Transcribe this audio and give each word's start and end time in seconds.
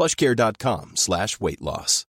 plushcare.com 0.00 0.92
slash 0.96 1.38
weight 1.40 1.60
loss. 1.60 2.06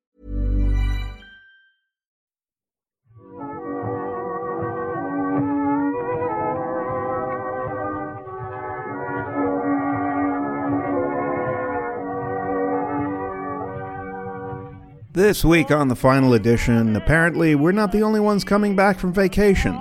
This 15.11 15.45
week 15.45 15.71
on 15.71 15.87
the 15.87 15.95
final 15.95 16.33
edition, 16.33 16.95
apparently 16.95 17.53
we're 17.53 17.71
not 17.71 17.91
the 17.91 18.01
only 18.01 18.19
ones 18.19 18.43
coming 18.43 18.75
back 18.75 18.99
from 18.99 19.13
vacation. 19.13 19.79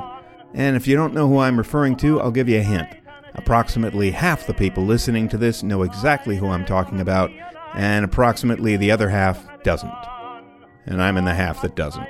And 0.52 0.76
if 0.76 0.86
you 0.86 0.94
don't 0.94 1.14
know 1.14 1.26
who 1.26 1.38
I'm 1.38 1.56
referring 1.56 1.96
to, 1.96 2.20
I'll 2.20 2.30
give 2.30 2.50
you 2.50 2.58
a 2.58 2.62
hint. 2.62 2.86
Approximately 3.34 4.12
half 4.12 4.46
the 4.46 4.54
people 4.54 4.84
listening 4.84 5.26
to 5.30 5.38
this 5.38 5.64
know 5.64 5.82
exactly 5.82 6.36
who 6.36 6.50
I'm 6.50 6.64
talking 6.64 7.00
about, 7.00 7.32
and 7.74 8.04
approximately 8.04 8.76
the 8.76 8.90
other 8.90 9.08
half 9.08 9.46
doesn't. 9.62 9.92
And 10.86 11.02
I'm 11.02 11.16
in 11.16 11.24
the 11.24 11.34
half 11.34 11.62
that 11.62 11.76
doesn't. 11.76 12.06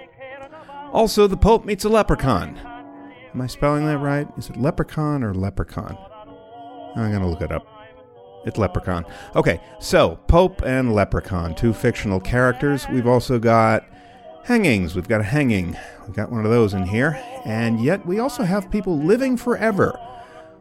Also, 0.93 1.27
the 1.27 1.37
Pope 1.37 1.65
meets 1.65 1.85
a 1.85 1.89
leprechaun. 1.89 2.59
Am 3.33 3.41
I 3.41 3.47
spelling 3.47 3.87
that 3.87 3.99
right? 3.99 4.29
Is 4.37 4.51
it 4.51 4.57
leprechaun 4.57 5.25
or 5.25 5.35
leprechaun? 5.35 5.97
I'm 6.95 7.11
going 7.11 7.23
to 7.23 7.29
look 7.29 7.41
it 7.41 7.51
up. 7.51 7.67
It's 8.45 8.59
Leprechaun. 8.59 9.07
Okay, 9.35 9.61
so 9.81 10.19
Pope 10.29 10.63
and 10.65 10.95
Leprechaun, 10.95 11.55
two 11.55 11.73
fictional 11.73 12.21
characters. 12.21 12.87
We've 12.91 13.07
also 13.07 13.39
got 13.39 13.87
hangings. 14.45 14.95
We've 14.95 15.09
got 15.09 15.23
a 15.23 15.25
hanging. 15.25 15.77
We've 16.07 16.15
got 16.15 16.31
one 16.31 16.45
of 16.45 16.51
those 16.51 16.75
in 16.75 16.85
here. 16.85 17.21
And 17.45 17.83
yet 17.83 18.05
we 18.07 18.19
also 18.19 18.43
have 18.43 18.71
people 18.71 18.99
living 18.99 19.37
forever, 19.37 19.99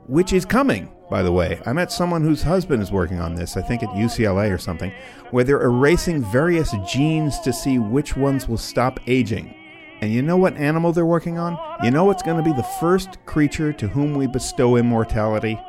which 0.08 0.32
is 0.32 0.45
coming, 0.45 0.90
by 1.14 1.22
the 1.22 1.31
way. 1.31 1.61
I 1.67 1.73
met 1.73 1.92
someone 1.92 2.23
whose 2.23 2.42
husband 2.42 2.81
is 2.81 2.92
working 2.92 3.19
on 3.19 3.36
this, 3.36 3.56
I 3.56 3.61
think 3.61 3.83
at 3.83 3.89
UCLA 3.89 4.52
or 4.52 4.58
something, 4.58 4.92
where 5.30 5.44
they're 5.44 5.61
erasing 5.61 6.23
various 6.23 6.73
genes 6.88 7.39
to 7.42 7.53
see 7.53 7.78
which 7.78 8.17
ones 8.17 8.47
will 8.47 8.58
stop 8.58 9.00
aging. 9.05 9.53
And 10.02 10.11
you 10.11 10.23
know 10.23 10.38
what 10.38 10.58
animal 10.58 10.92
they're 10.92 11.05
working 11.05 11.38
on? 11.38 11.55
You 11.83 11.92
know 11.92 12.05
what's 12.05 12.23
going 12.23 12.38
to 12.38 12.44
be 12.44 12.58
the 12.58 12.67
first 12.80 13.23
creature 13.28 13.72
to 13.73 13.88
whom 13.88 14.16
we 14.16 14.25
bestow 14.25 14.75
immortality? 14.75 15.61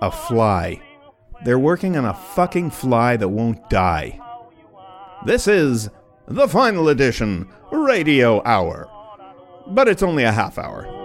A 0.00 0.10
fly. 0.10 0.80
They're 1.44 1.58
working 1.58 1.98
on 1.98 2.06
a 2.06 2.14
fucking 2.14 2.70
fly 2.70 3.18
that 3.18 3.28
won't 3.28 3.68
die. 3.68 4.18
This 5.26 5.46
is 5.46 5.90
the 6.26 6.48
final 6.48 6.88
edition 6.88 7.46
Radio 7.70 8.42
Hour. 8.42 8.88
But 9.66 9.86
it's 9.86 10.02
only 10.02 10.24
a 10.24 10.32
half 10.32 10.56
hour. 10.56 10.97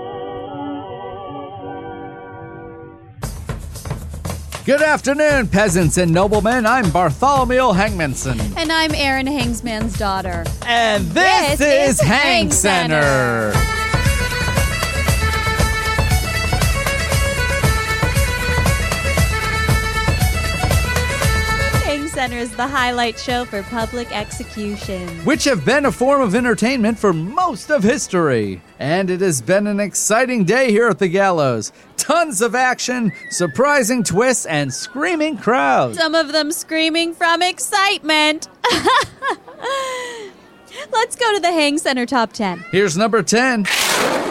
Good 4.66 4.82
afternoon, 4.82 5.50
peasants 5.50 5.98
and 5.98 6.14
noblemen. 6.14 6.66
I'm 6.66 6.90
Bartholomew 6.90 7.74
Hangmanson. 7.74 8.40
And 8.56 8.72
I'm 8.72 8.96
Aaron 8.96 9.26
Hangsman's 9.28 9.98
daughter. 9.98 10.46
And 10.66 11.06
this, 11.08 11.60
This 11.60 11.90
is 11.90 12.00
is 12.00 12.08
Hang 12.08 12.50
Center. 12.50 13.52
Hang 13.52 13.54
Center 13.54 13.83
is 22.32 22.56
the 22.56 22.68
highlight 22.68 23.20
show 23.20 23.44
for 23.44 23.64
public 23.64 24.12
execution. 24.16 25.08
Which 25.26 25.44
have 25.46 25.66
been 25.66 25.86
a 25.86 25.92
form 25.92 26.22
of 26.22 26.36
entertainment 26.36 26.98
for 27.00 27.12
most 27.12 27.70
of 27.70 27.84
history. 27.84 28.62
And 28.80 29.10
it 29.10 29.22
has 29.22 29.42
been 29.42 29.68
an 29.68 29.80
exciting 29.80 30.46
day 30.46 30.72
here 30.72 30.88
at 30.88 31.00
the 31.00 31.08
gallows. 31.08 31.74
Tons 31.98 32.42
of 32.42 32.56
action, 32.56 33.12
surprising 33.30 34.04
twists, 34.04 34.46
and 34.46 34.74
screaming 34.74 35.38
crowds. 35.38 35.98
Some 35.98 36.16
of 36.16 36.32
them 36.32 36.52
screaming 36.52 37.14
from 37.14 37.42
excitement. 37.42 38.48
Let's 40.92 41.16
go 41.16 41.34
to 41.34 41.40
the 41.40 41.52
Hang 41.52 41.78
Center 41.78 42.06
top 42.06 42.34
10. 42.34 42.64
Here's 42.72 42.98
number 42.98 43.24
10 43.24 43.66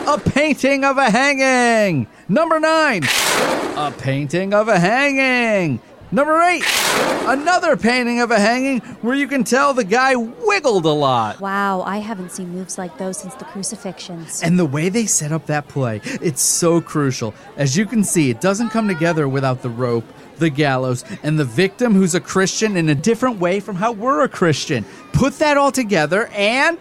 A 0.07 0.21
painting 0.25 0.85
of 0.85 0.99
a 0.99 1.11
hanging. 1.11 2.07
Number 2.29 2.59
9 2.61 3.03
A 3.05 3.95
painting 3.99 4.55
of 4.55 4.69
a 4.69 4.79
hanging. 4.79 5.81
Number 6.15 6.43
8 6.43 6.63
Another 7.25 7.75
painting 7.75 8.21
of 8.21 8.31
a 8.31 8.39
hanging 8.39 8.81
where 9.01 9.15
you 9.15 9.27
can 9.27 9.45
tell 9.45 9.73
the 9.73 9.83
guy 9.83 10.15
wiggled 10.15 10.85
a 10.85 10.91
lot. 10.91 11.41
Wow, 11.41 11.81
I 11.83 11.99
haven't 11.99 12.33
seen 12.33 12.51
moves 12.51 12.77
like 12.77 12.99
those 12.99 13.17
since 13.17 13.35
the 13.37 13.47
crucifixions. 13.47 14.43
And 14.43 14.59
the 14.59 14.67
way 14.67 14.91
they 14.91 15.07
set 15.07 15.33
up 15.33 15.47
that 15.47 15.69
play, 15.69 16.03
it's 16.05 16.43
so 16.43 16.83
crucial. 16.83 17.33
As 17.57 17.79
you 17.79 17.87
can 17.87 18.05
see, 18.05 18.29
it 18.29 18.43
doesn't 18.43 18.69
come 18.69 18.89
together 18.89 19.27
without 19.27 19.63
the 19.63 19.71
rope, 19.71 20.05
the 20.37 20.51
gallows, 20.51 21.03
and 21.23 21.39
the 21.39 21.47
victim 21.47 21.95
who's 21.95 22.15
a 22.15 22.21
Christian 22.21 22.77
in 22.77 22.91
a 22.91 22.95
different 22.95 23.39
way 23.39 23.59
from 23.59 23.77
how 23.77 23.93
we're 23.93 24.23
a 24.23 24.29
Christian. 24.29 24.85
Put 25.15 25.39
that 25.39 25.57
all 25.57 25.73
together 25.73 26.27
and 26.35 26.79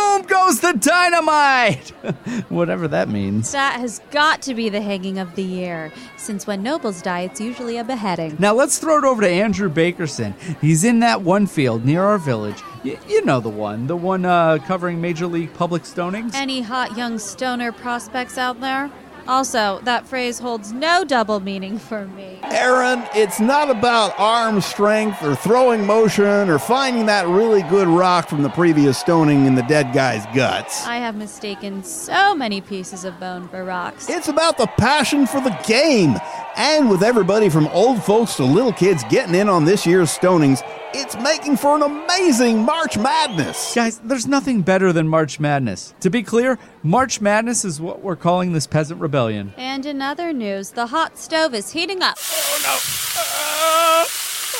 boom 0.00 0.22
goes 0.26 0.60
the 0.60 0.72
dynamite! 0.72 1.88
Whatever 2.48 2.88
that 2.88 3.08
means. 3.08 3.52
That 3.52 3.80
has 3.80 4.00
got 4.10 4.42
to 4.42 4.54
be 4.54 4.68
the 4.68 4.80
hanging 4.80 5.18
of 5.18 5.34
the 5.34 5.42
year, 5.42 5.92
since 6.16 6.46
when 6.46 6.62
nobles 6.62 7.02
die, 7.02 7.20
it's 7.20 7.40
usually 7.40 7.76
a 7.76 7.84
beheading. 7.84 8.36
Now 8.38 8.54
let's 8.54 8.78
throw 8.78 8.98
it 8.98 9.04
over 9.04 9.22
to 9.22 9.28
Andrew 9.28 9.70
Bakerson. 9.70 10.34
He's 10.60 10.84
in 10.84 11.00
that 11.00 11.22
one 11.22 11.46
field 11.46 11.84
near 11.84 12.02
our 12.04 12.18
village. 12.18 12.62
Y- 12.84 12.98
you 13.08 13.24
know 13.24 13.40
the 13.40 13.48
one, 13.50 13.86
the 13.86 13.96
one 13.96 14.24
uh, 14.24 14.58
covering 14.66 15.00
Major 15.00 15.26
League 15.26 15.52
Public 15.54 15.82
Stonings? 15.82 16.34
Any 16.34 16.62
hot 16.62 16.96
young 16.96 17.18
stoner 17.18 17.72
prospects 17.72 18.38
out 18.38 18.60
there? 18.60 18.90
Also, 19.28 19.80
that 19.84 20.06
phrase 20.06 20.38
holds 20.38 20.72
no 20.72 21.04
double 21.04 21.40
meaning 21.40 21.78
for 21.78 22.06
me. 22.06 22.38
Aaron, 22.44 23.04
it's 23.14 23.40
not 23.40 23.70
about 23.70 24.12
arm 24.18 24.60
strength 24.60 25.22
or 25.22 25.34
throwing 25.34 25.86
motion 25.86 26.48
or 26.48 26.58
finding 26.58 27.06
that 27.06 27.26
really 27.28 27.62
good 27.62 27.88
rock 27.88 28.28
from 28.28 28.42
the 28.42 28.48
previous 28.50 28.98
stoning 28.98 29.46
in 29.46 29.54
the 29.54 29.62
dead 29.62 29.92
guy's 29.92 30.26
guts. 30.34 30.86
I 30.86 30.96
have 30.96 31.16
mistaken 31.16 31.82
so 31.84 32.34
many 32.34 32.60
pieces 32.60 33.04
of 33.04 33.18
bone 33.20 33.48
for 33.48 33.64
rocks. 33.64 34.08
It's 34.08 34.28
about 34.28 34.58
the 34.58 34.66
passion 34.78 35.26
for 35.26 35.40
the 35.40 35.56
game. 35.66 36.16
And 36.56 36.90
with 36.90 37.02
everybody 37.02 37.48
from 37.48 37.68
old 37.68 38.02
folks 38.02 38.36
to 38.36 38.44
little 38.44 38.72
kids 38.72 39.04
getting 39.08 39.34
in 39.34 39.48
on 39.48 39.64
this 39.64 39.86
year's 39.86 40.10
stonings, 40.10 40.62
it's 40.92 41.16
making 41.16 41.56
for 41.56 41.76
an 41.76 41.82
amazing 41.82 42.64
March 42.64 42.98
Madness. 42.98 43.74
Guys, 43.74 43.98
there's 44.00 44.26
nothing 44.26 44.62
better 44.62 44.92
than 44.92 45.08
March 45.08 45.38
Madness. 45.38 45.94
To 46.00 46.10
be 46.10 46.22
clear, 46.22 46.58
March 46.82 47.20
Madness 47.20 47.64
is 47.64 47.80
what 47.80 48.00
we're 48.00 48.16
calling 48.16 48.52
this 48.52 48.66
peasant 48.66 49.00
rebellion. 49.00 49.54
And 49.56 49.86
in 49.86 50.02
other 50.02 50.32
news, 50.32 50.70
the 50.70 50.86
hot 50.86 51.18
stove 51.18 51.54
is 51.54 51.70
heating 51.70 52.02
up. 52.02 52.16
Oh, 52.18 52.86
oh, 53.16 54.06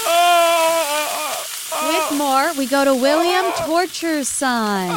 oh, 0.06 1.46
oh 1.72 1.88
With 1.88 1.99
more, 2.16 2.52
we 2.58 2.66
go 2.66 2.84
to 2.84 2.94
William 2.94 3.52
Torture's 3.66 4.28
son. 4.28 4.90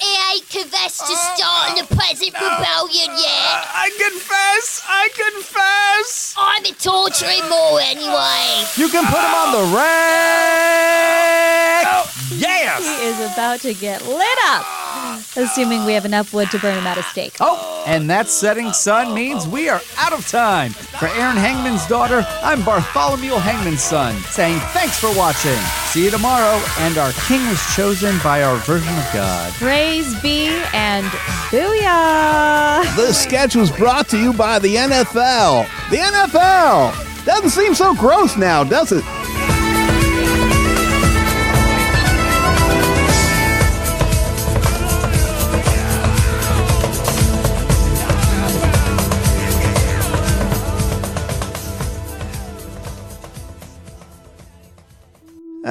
It 0.00 0.34
ain't 0.34 0.48
confessed 0.48 1.00
to 1.06 1.14
starting 1.14 1.82
the 1.82 1.86
peasant 1.94 2.34
rebellion 2.34 3.10
yet. 3.18 3.66
I 3.74 3.90
confess! 3.98 4.82
I 4.86 5.08
confess! 5.14 6.34
I'm 6.36 6.64
a 6.64 6.72
torturing 6.72 7.48
more 7.48 7.80
anyway. 7.80 8.64
You 8.76 8.88
can 8.88 9.04
put 9.06 9.20
him 9.20 9.34
on 9.34 9.52
the 9.52 9.64
rack! 9.76 10.90
Oh, 11.86 12.10
yes! 12.36 12.82
He 12.84 13.06
is 13.06 13.32
about 13.32 13.60
to 13.60 13.74
get 13.74 14.06
lit 14.06 14.38
up. 14.44 14.64
Assuming 15.36 15.84
we 15.84 15.92
have 15.92 16.04
enough 16.04 16.32
wood 16.34 16.50
to 16.50 16.58
burn 16.58 16.76
him 16.76 16.86
at 16.86 16.98
a 16.98 17.02
stake. 17.04 17.36
Oh, 17.40 17.84
and 17.86 18.10
that 18.10 18.28
setting 18.28 18.72
sun 18.72 19.14
means 19.14 19.46
we 19.46 19.68
are 19.68 19.80
out 19.96 20.12
of 20.12 20.26
time. 20.26 20.72
For 20.72 21.06
Aaron 21.06 21.36
Hangman's 21.36 21.86
daughter, 21.86 22.26
I'm 22.42 22.62
Bartholomew 22.64 23.34
Hangman's 23.34 23.82
son, 23.82 24.16
saying 24.30 24.58
thanks 24.72 24.98
for 24.98 25.16
watching. 25.16 25.58
See 25.90 26.04
you 26.04 26.10
tomorrow, 26.10 26.59
and 26.78 26.98
our 26.98 27.12
king 27.26 27.46
was 27.48 27.60
chosen 27.74 28.16
by 28.22 28.42
our 28.42 28.56
version 28.58 28.96
of 28.96 29.12
God. 29.12 29.52
Praise 29.54 30.20
be 30.20 30.48
and 30.72 31.06
booyah! 31.50 32.84
The 32.96 33.12
sketch 33.12 33.56
was 33.56 33.70
brought 33.70 34.08
to 34.08 34.18
you 34.18 34.32
by 34.32 34.58
the 34.58 34.76
NFL. 34.76 35.66
The 35.90 35.96
NFL! 35.96 37.24
Doesn't 37.24 37.50
seem 37.50 37.74
so 37.74 37.94
gross 37.94 38.36
now, 38.36 38.64
does 38.64 38.92
it? 38.92 39.04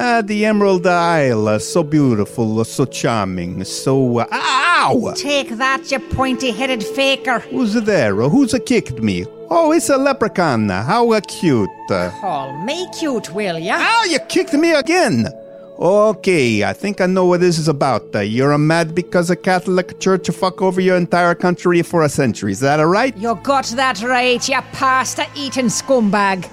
Ah, 0.02 0.22
the 0.22 0.46
Emerald 0.46 0.86
Isle, 0.86 1.46
uh, 1.46 1.58
so 1.58 1.82
beautiful, 1.82 2.58
uh, 2.58 2.64
so 2.64 2.86
charming, 2.86 3.62
so. 3.64 4.20
Uh, 4.20 4.26
ow! 4.32 5.12
Take 5.14 5.50
that, 5.58 5.90
you 5.92 5.98
pointy 5.98 6.52
headed 6.52 6.82
faker. 6.82 7.40
Who's 7.40 7.74
there? 7.74 8.22
Uh, 8.22 8.30
Who's 8.30 8.54
kicked 8.64 9.02
me? 9.02 9.26
Oh, 9.50 9.72
it's 9.72 9.90
a 9.90 9.98
leprechaun. 9.98 10.70
How 10.70 11.20
cute. 11.20 11.68
Call 11.88 12.56
me 12.64 12.88
cute, 12.98 13.34
will 13.34 13.58
ya? 13.58 13.76
ow, 13.78 14.04
you 14.08 14.18
kicked 14.20 14.54
me 14.54 14.72
again! 14.72 15.28
Okay, 15.78 16.64
I 16.64 16.72
think 16.72 17.02
I 17.02 17.06
know 17.06 17.26
what 17.26 17.40
this 17.40 17.58
is 17.58 17.68
about. 17.68 18.14
Uh, 18.14 18.20
you're 18.20 18.56
mad 18.56 18.94
because 18.94 19.28
the 19.28 19.36
Catholic 19.36 20.00
Church 20.00 20.30
fuck 20.30 20.62
over 20.62 20.80
your 20.80 20.96
entire 20.96 21.34
country 21.34 21.82
for 21.82 22.04
a 22.04 22.08
century. 22.08 22.52
Is 22.52 22.60
that 22.60 22.80
alright? 22.80 23.14
You 23.18 23.38
got 23.42 23.66
that 23.76 24.02
right, 24.02 24.48
you 24.48 24.62
pasta 24.72 25.26
eating 25.36 25.66
scumbag. 25.66 26.48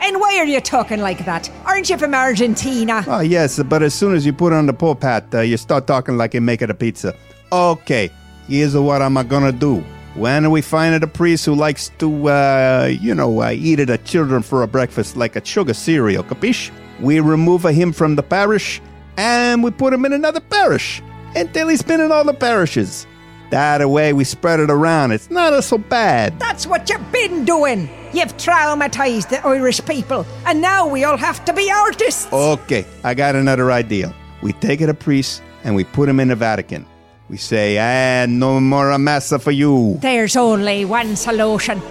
And 0.00 0.20
why 0.20 0.38
are 0.38 0.46
you 0.46 0.60
talking 0.60 1.00
like 1.00 1.24
that? 1.24 1.50
Aren't 1.64 1.90
you 1.90 1.98
from 1.98 2.14
Argentina? 2.14 3.04
Oh, 3.06 3.20
yes, 3.20 3.62
but 3.62 3.82
as 3.82 3.94
soon 3.94 4.14
as 4.14 4.24
you 4.24 4.32
put 4.32 4.52
on 4.52 4.66
the 4.66 4.72
pop 4.72 5.02
hat, 5.02 5.26
uh, 5.34 5.40
you 5.40 5.56
start 5.56 5.86
talking 5.86 6.16
like 6.16 6.34
you 6.34 6.40
make 6.40 6.62
it 6.62 6.70
a 6.70 6.74
pizza. 6.74 7.14
Okay, 7.50 8.10
here's 8.46 8.76
what 8.76 9.02
I'm 9.02 9.14
gonna 9.14 9.52
do. 9.52 9.84
When 10.14 10.50
we 10.50 10.62
find 10.62 11.02
a 11.02 11.06
priest 11.06 11.44
who 11.46 11.54
likes 11.54 11.90
to, 11.98 12.28
uh, 12.28 12.88
you 12.90 13.14
know, 13.14 13.42
uh, 13.42 13.50
eat 13.50 13.76
the 13.76 13.98
children 13.98 14.42
for 14.42 14.62
a 14.62 14.68
breakfast 14.68 15.16
like 15.16 15.36
a 15.36 15.44
sugar 15.44 15.74
cereal, 15.74 16.24
capiche? 16.24 16.70
We 17.00 17.20
remove 17.20 17.64
him 17.64 17.92
from 17.92 18.16
the 18.16 18.22
parish 18.22 18.80
and 19.16 19.62
we 19.62 19.70
put 19.70 19.92
him 19.92 20.04
in 20.04 20.12
another 20.12 20.40
parish 20.40 21.02
until 21.36 21.68
he's 21.68 21.82
been 21.82 22.00
in 22.00 22.10
all 22.10 22.24
the 22.24 22.34
parishes. 22.34 23.06
That 23.50 23.88
way 23.88 24.12
we 24.12 24.24
spread 24.24 24.60
it 24.60 24.70
around. 24.70 25.12
It's 25.12 25.30
not 25.30 25.64
so 25.64 25.78
bad. 25.78 26.38
That's 26.38 26.66
what 26.66 26.90
you've 26.90 27.12
been 27.12 27.44
doing. 27.44 27.88
You've 28.12 28.36
traumatized 28.36 29.30
the 29.30 29.46
Irish 29.46 29.84
people, 29.84 30.26
and 30.46 30.60
now 30.60 30.86
we 30.86 31.04
all 31.04 31.16
have 31.16 31.44
to 31.46 31.52
be 31.52 31.70
artists. 31.70 32.30
Okay, 32.32 32.84
I 33.04 33.14
got 33.14 33.36
another 33.36 33.72
idea. 33.72 34.14
We 34.42 34.52
take 34.54 34.80
it 34.80 34.88
a 34.88 34.94
priest 34.94 35.42
and 35.64 35.74
we 35.74 35.84
put 35.84 36.08
him 36.08 36.20
in 36.20 36.28
the 36.28 36.36
Vatican. 36.36 36.86
We 37.28 37.36
say, 37.36 37.76
ah, 37.78 38.26
no 38.26 38.60
more 38.60 38.90
a 38.90 38.98
massa 38.98 39.38
for 39.38 39.50
you. 39.50 39.98
There's 40.00 40.36
only 40.36 40.84
one 40.84 41.16
solution 41.16 41.82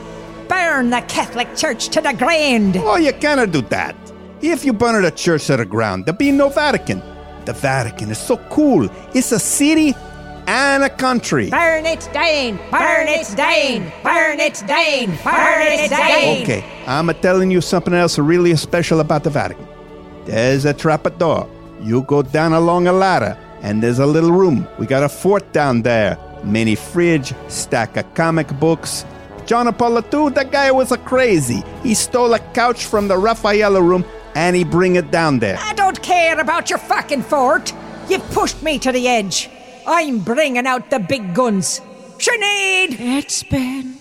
burn 0.47 0.89
the 0.89 1.01
Catholic 1.01 1.55
Church 1.55 1.89
to 1.89 2.01
the 2.01 2.13
ground. 2.13 2.77
Oh, 2.77 2.97
you 2.97 3.13
cannot 3.13 3.51
do 3.51 3.61
that. 3.63 3.95
If 4.41 4.63
you 4.65 4.73
burn 4.73 5.01
the 5.01 5.11
church 5.11 5.47
to 5.47 5.57
the 5.57 5.65
ground, 5.65 6.05
there'll 6.05 6.17
be 6.17 6.31
no 6.31 6.49
Vatican. 6.49 7.01
The 7.45 7.53
Vatican 7.53 8.11
is 8.11 8.17
so 8.17 8.37
cool. 8.49 8.89
It's 9.13 9.31
a 9.31 9.39
city 9.39 9.93
and 10.47 10.83
a 10.83 10.89
country. 10.89 11.49
Burn 11.49 11.85
it 11.85 12.09
down, 12.13 12.57
burn 12.71 13.07
it 13.07 13.27
down, 13.35 13.91
burn 14.01 14.39
it 14.39 14.63
down, 14.65 15.17
burn 15.23 15.67
it 15.67 15.89
down. 15.89 16.41
Okay, 16.41 16.63
I'm 16.87 17.07
telling 17.21 17.51
you 17.51 17.61
something 17.61 17.93
else 17.93 18.17
really 18.17 18.55
special 18.55 19.01
about 19.01 19.23
the 19.23 19.29
Vatican. 19.29 19.67
There's 20.25 20.65
a 20.65 20.73
trapdoor. 20.73 21.47
You 21.81 22.01
go 22.03 22.23
down 22.23 22.53
along 22.53 22.87
a 22.87 22.93
ladder, 22.93 23.37
and 23.61 23.83
there's 23.83 23.99
a 23.99 24.05
little 24.05 24.31
room. 24.31 24.67
We 24.79 24.87
got 24.87 25.03
a 25.03 25.09
fort 25.09 25.51
down 25.51 25.83
there. 25.83 26.17
Mini 26.43 26.75
fridge, 26.75 27.33
stack 27.49 27.97
of 27.97 28.11
comic 28.13 28.47
books. 28.59 29.05
John 29.45 29.67
Apollo 29.67 30.05
II, 30.13 30.29
that 30.33 30.51
guy 30.51 30.71
was 30.71 30.91
a 30.91 30.97
crazy. 30.97 31.63
He 31.83 31.93
stole 31.93 32.33
a 32.33 32.39
couch 32.53 32.85
from 32.85 33.07
the 33.07 33.17
Raffaello 33.17 33.79
room 33.79 34.03
and 34.35 34.55
he 34.55 34.63
bring 34.63 34.97
it 34.97 35.09
down 35.09 35.39
there. 35.39 35.57
I 35.57 35.73
don't 35.73 36.01
care 36.03 36.39
about 36.39 36.69
your 36.69 36.79
fucking 36.79 37.23
fort. 37.23 37.73
You've 38.09 38.29
pushed 38.31 38.61
me 38.61 38.77
to 38.79 38.91
the 38.91 39.07
edge. 39.07 39.49
I'm 39.87 40.19
bringing 40.19 40.67
out 40.67 40.89
the 40.89 40.99
big 40.99 41.33
guns. 41.33 41.79
Sinead! 42.17 42.97
It's 42.99 43.41
been 43.43 43.95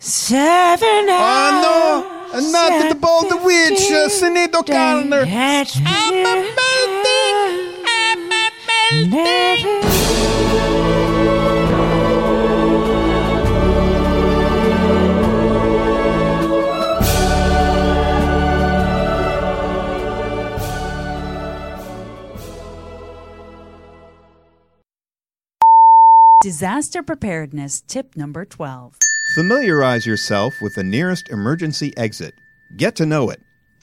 seven 0.00 1.06
Oh 1.08 1.60
no! 1.62 2.36
And 2.36 2.50
not 2.52 2.88
the 2.88 2.94
ball 2.96 3.28
the 3.28 3.36
witch, 3.36 3.90
uh, 3.92 4.08
Sinead 4.08 4.54
O'Connor. 4.54 5.26
I'm 5.26 6.26
a 6.26 6.34
melting, 6.58 7.84
I'm 7.86 8.32
a 8.32 8.50
melting. 9.12 9.99
Disaster 26.42 27.02
preparedness 27.02 27.82
tip 27.82 28.16
number 28.16 28.46
12. 28.46 28.96
Familiarize 29.34 30.06
yourself 30.06 30.54
with 30.62 30.74
the 30.74 30.82
nearest 30.82 31.28
emergency 31.28 31.94
exit. 31.98 32.32
Get 32.78 32.96
to 32.96 33.04
know 33.04 33.28
it. 33.28 33.42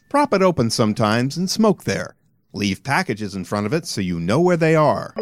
Prop 0.10 0.34
it 0.34 0.42
open 0.42 0.72
sometimes 0.72 1.38
and 1.38 1.52
smoke 1.52 1.84
there. 1.84 2.16
Leave 2.54 2.84
packages 2.84 3.36
in 3.36 3.46
front 3.46 3.68
of 3.68 3.74
it 3.74 3.86
so 3.86 4.02
you 4.02 4.20
know 4.20 4.42
where 4.42 4.58
they 4.58 4.76
are. 4.76 5.14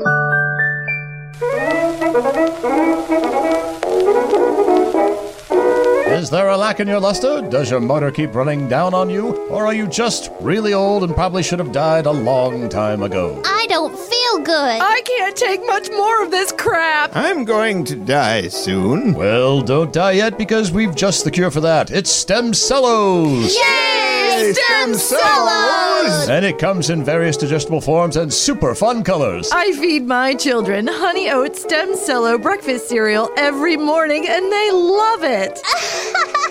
Is 6.16 6.30
there 6.30 6.48
a 6.48 6.58
lack 6.58 6.80
in 6.80 6.88
your 6.88 7.02
luster? 7.02 7.42
Does 7.50 7.70
your 7.70 7.82
motor 7.82 8.12
keep 8.12 8.34
running 8.34 8.70
down 8.70 8.94
on 8.94 9.10
you? 9.10 9.36
Or 9.50 9.66
are 9.66 9.74
you 9.74 9.88
just 9.88 10.32
really 10.40 10.74
old 10.74 11.04
and 11.04 11.14
probably 11.14 11.44
should 11.44 11.60
have 11.60 11.74
died 11.74 12.06
a 12.06 12.12
long 12.12 12.70
time 12.70 13.04
ago? 13.04 13.42
I 13.44 13.66
don't 13.68 13.94
feel 13.94 14.25
good. 14.40 14.82
I 14.82 15.02
can't 15.06 15.36
take 15.36 15.66
much 15.66 15.90
more 15.92 16.24
of 16.24 16.32
this 16.32 16.52
crap. 16.52 17.16
I'm 17.16 17.46
going 17.46 17.84
to 17.86 17.96
die 17.96 18.48
soon. 18.48 19.14
Well, 19.14 19.62
don't 19.62 19.94
die 19.94 20.14
yet 20.14 20.38
because 20.38 20.72
we've 20.72 20.96
just 20.96 21.24
the 21.24 21.32
cure 21.32 21.52
for 21.52 21.62
that. 21.62 21.92
It's 21.92 22.10
Stem 22.10 22.54
Cellos! 22.54 23.56
Yay! 23.56 24.54
Stem 24.54 24.94
cellos! 24.96 26.28
And 26.28 26.46
it 26.46 26.60
comes 26.60 26.90
in 26.90 27.04
various 27.04 27.38
digestible 27.38 27.82
forms 27.82 28.18
and 28.18 28.34
super 28.34 28.76
fun 28.76 29.04
colors. 29.04 29.50
I 29.52 29.72
feed 29.74 30.06
my 30.06 30.34
children 30.34 30.88
Honey 30.88 31.30
Oat 31.30 31.56
Stem 31.56 31.96
Cello 32.06 32.38
breakfast 32.38 32.90
cereal 32.90 33.30
every 33.38 33.78
morning 33.78 34.28
and 34.28 34.52
they 34.52 34.72
love 34.72 35.24
it. 35.24 35.60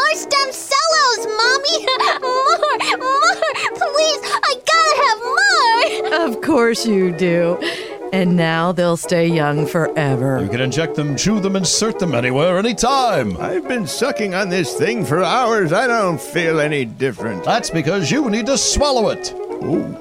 more 0.00 0.14
stem 0.14 0.52
cellos, 0.52 1.26
mommy! 1.26 1.86
More, 2.20 2.98
more! 2.98 3.34
Please, 3.74 4.20
I 4.42 4.54
gotta 4.70 4.94
have 5.04 6.12
more! 6.12 6.28
Of 6.28 6.40
course 6.42 6.86
you 6.86 7.12
do. 7.12 7.58
And 8.12 8.36
now 8.36 8.72
they'll 8.72 8.96
stay 8.96 9.26
young 9.28 9.66
forever. 9.66 10.42
You 10.42 10.48
can 10.48 10.60
inject 10.60 10.96
them, 10.96 11.16
chew 11.16 11.40
them, 11.40 11.56
insert 11.56 11.98
them 11.98 12.14
anywhere, 12.14 12.58
anytime. 12.58 13.36
I've 13.38 13.68
been 13.68 13.86
sucking 13.86 14.34
on 14.34 14.48
this 14.48 14.74
thing 14.74 15.04
for 15.04 15.22
hours. 15.22 15.72
I 15.72 15.86
don't 15.86 16.20
feel 16.20 16.58
any 16.60 16.84
different. 16.84 17.44
That's 17.44 17.70
because 17.70 18.10
you 18.10 18.28
need 18.28 18.46
to 18.46 18.58
swallow 18.58 19.10
it. 19.10 19.32
Ooh, 19.32 19.96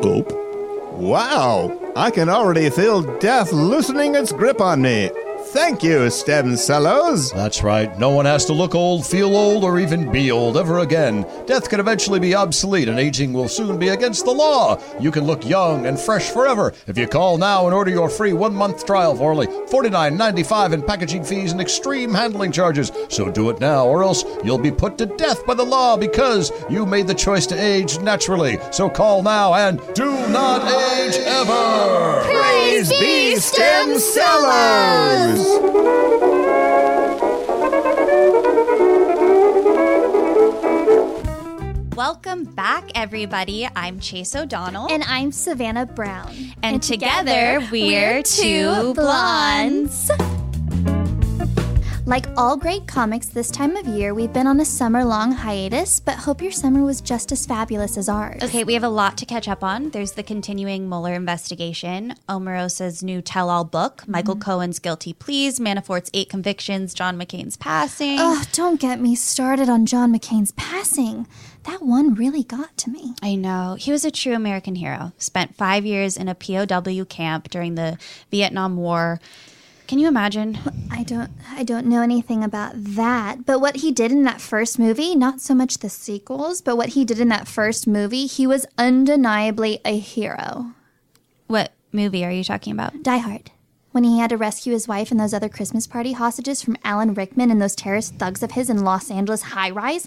gulp. 0.00 0.32
Wow, 0.94 1.78
I 1.96 2.10
can 2.10 2.28
already 2.28 2.70
feel 2.70 3.02
death 3.18 3.52
loosening 3.52 4.14
its 4.14 4.32
grip 4.32 4.60
on 4.60 4.80
me. 4.82 5.10
Thank 5.52 5.82
you, 5.82 6.08
Stem 6.10 6.56
Cellos. 6.56 7.32
That's 7.32 7.64
right. 7.64 7.98
No 7.98 8.10
one 8.10 8.24
has 8.24 8.44
to 8.44 8.52
look 8.52 8.76
old, 8.76 9.04
feel 9.04 9.34
old, 9.34 9.64
or 9.64 9.80
even 9.80 10.12
be 10.12 10.30
old 10.30 10.56
ever 10.56 10.78
again. 10.78 11.26
Death 11.44 11.68
can 11.68 11.80
eventually 11.80 12.20
be 12.20 12.36
obsolete, 12.36 12.88
and 12.88 13.00
aging 13.00 13.32
will 13.32 13.48
soon 13.48 13.76
be 13.76 13.88
against 13.88 14.24
the 14.24 14.30
law. 14.30 14.80
You 15.00 15.10
can 15.10 15.24
look 15.24 15.44
young 15.44 15.86
and 15.86 15.98
fresh 15.98 16.30
forever 16.30 16.72
if 16.86 16.96
you 16.96 17.08
call 17.08 17.36
now 17.36 17.66
and 17.66 17.74
order 17.74 17.90
your 17.90 18.08
free 18.08 18.32
one 18.32 18.54
month 18.54 18.86
trial 18.86 19.16
for 19.16 19.32
only 19.32 19.48
$49.95 19.48 20.72
in 20.72 20.82
packaging 20.82 21.24
fees 21.24 21.50
and 21.50 21.60
extreme 21.60 22.14
handling 22.14 22.52
charges. 22.52 22.92
So 23.08 23.28
do 23.28 23.50
it 23.50 23.58
now, 23.58 23.86
or 23.86 24.04
else 24.04 24.24
you'll 24.44 24.56
be 24.56 24.70
put 24.70 24.98
to 24.98 25.06
death 25.06 25.44
by 25.46 25.54
the 25.54 25.64
law 25.64 25.96
because 25.96 26.52
you 26.70 26.86
made 26.86 27.08
the 27.08 27.14
choice 27.14 27.46
to 27.48 27.60
age 27.60 27.98
naturally. 27.98 28.60
So 28.70 28.88
call 28.88 29.24
now 29.24 29.54
and 29.54 29.80
do 29.94 30.12
not 30.28 30.62
age 30.62 31.16
ever. 31.16 32.22
Praise 32.22 32.88
be 33.00 33.34
Stem 33.34 33.98
Cellos! 33.98 35.39
Welcome 41.96 42.44
back, 42.44 42.90
everybody. 42.94 43.66
I'm 43.74 44.00
Chase 44.00 44.36
O'Donnell. 44.36 44.88
And 44.90 45.02
I'm 45.04 45.32
Savannah 45.32 45.86
Brown. 45.86 46.34
And 46.62 46.82
together, 46.82 47.66
we're 47.72 48.22
two 48.22 48.92
blondes. 48.92 50.10
Like 52.10 52.26
all 52.36 52.56
great 52.56 52.88
comics 52.88 53.28
this 53.28 53.52
time 53.52 53.76
of 53.76 53.86
year, 53.86 54.14
we've 54.14 54.32
been 54.32 54.48
on 54.48 54.58
a 54.58 54.64
summer 54.64 55.04
long 55.04 55.30
hiatus, 55.30 56.00
but 56.00 56.16
hope 56.16 56.42
your 56.42 56.50
summer 56.50 56.82
was 56.82 57.00
just 57.00 57.30
as 57.30 57.46
fabulous 57.46 57.96
as 57.96 58.08
ours. 58.08 58.42
Okay, 58.42 58.64
we 58.64 58.74
have 58.74 58.82
a 58.82 58.88
lot 58.88 59.16
to 59.18 59.26
catch 59.26 59.46
up 59.46 59.62
on. 59.62 59.90
There's 59.90 60.10
the 60.10 60.24
continuing 60.24 60.88
Mueller 60.88 61.14
investigation, 61.14 62.16
Omarosa's 62.28 63.04
new 63.04 63.22
tell 63.22 63.48
all 63.48 63.62
book, 63.62 64.08
Michael 64.08 64.34
mm-hmm. 64.34 64.42
Cohen's 64.42 64.80
guilty 64.80 65.12
pleas, 65.12 65.60
Manafort's 65.60 66.10
eight 66.12 66.28
convictions, 66.28 66.94
John 66.94 67.16
McCain's 67.16 67.56
passing. 67.56 68.16
Oh, 68.18 68.42
don't 68.54 68.80
get 68.80 68.98
me 68.98 69.14
started 69.14 69.68
on 69.68 69.86
John 69.86 70.12
McCain's 70.12 70.50
passing. 70.50 71.28
That 71.62 71.80
one 71.80 72.14
really 72.14 72.42
got 72.42 72.76
to 72.78 72.90
me. 72.90 73.14
I 73.22 73.36
know. 73.36 73.76
He 73.78 73.92
was 73.92 74.04
a 74.04 74.10
true 74.10 74.34
American 74.34 74.74
hero. 74.74 75.12
Spent 75.18 75.54
five 75.54 75.86
years 75.86 76.16
in 76.16 76.26
a 76.26 76.34
POW 76.34 77.04
camp 77.04 77.50
during 77.50 77.76
the 77.76 77.98
Vietnam 78.32 78.76
War. 78.76 79.20
Can 79.90 79.98
you 79.98 80.06
imagine? 80.06 80.56
I 80.88 81.02
don't 81.02 81.32
I 81.50 81.64
don't 81.64 81.86
know 81.86 82.00
anything 82.00 82.44
about 82.44 82.74
that, 82.76 83.44
but 83.44 83.60
what 83.60 83.74
he 83.74 83.90
did 83.90 84.12
in 84.12 84.22
that 84.22 84.40
first 84.40 84.78
movie, 84.78 85.16
not 85.16 85.40
so 85.40 85.52
much 85.52 85.78
the 85.78 85.88
sequels, 85.88 86.62
but 86.62 86.76
what 86.76 86.90
he 86.90 87.04
did 87.04 87.18
in 87.18 87.26
that 87.30 87.48
first 87.48 87.88
movie, 87.88 88.26
he 88.26 88.46
was 88.46 88.66
undeniably 88.78 89.80
a 89.84 89.98
hero. 89.98 90.74
What 91.48 91.72
movie 91.90 92.24
are 92.24 92.30
you 92.30 92.44
talking 92.44 92.72
about? 92.72 93.02
Die 93.02 93.18
Hard. 93.18 93.50
When 93.90 94.04
he 94.04 94.20
had 94.20 94.30
to 94.30 94.36
rescue 94.36 94.74
his 94.74 94.86
wife 94.86 95.10
and 95.10 95.18
those 95.18 95.34
other 95.34 95.48
Christmas 95.48 95.88
party 95.88 96.12
hostages 96.12 96.62
from 96.62 96.76
Alan 96.84 97.12
Rickman 97.12 97.50
and 97.50 97.60
those 97.60 97.74
terrorist 97.74 98.14
thugs 98.14 98.44
of 98.44 98.52
his 98.52 98.70
in 98.70 98.84
Los 98.84 99.10
Angeles 99.10 99.42
high 99.42 99.70
rise. 99.70 100.06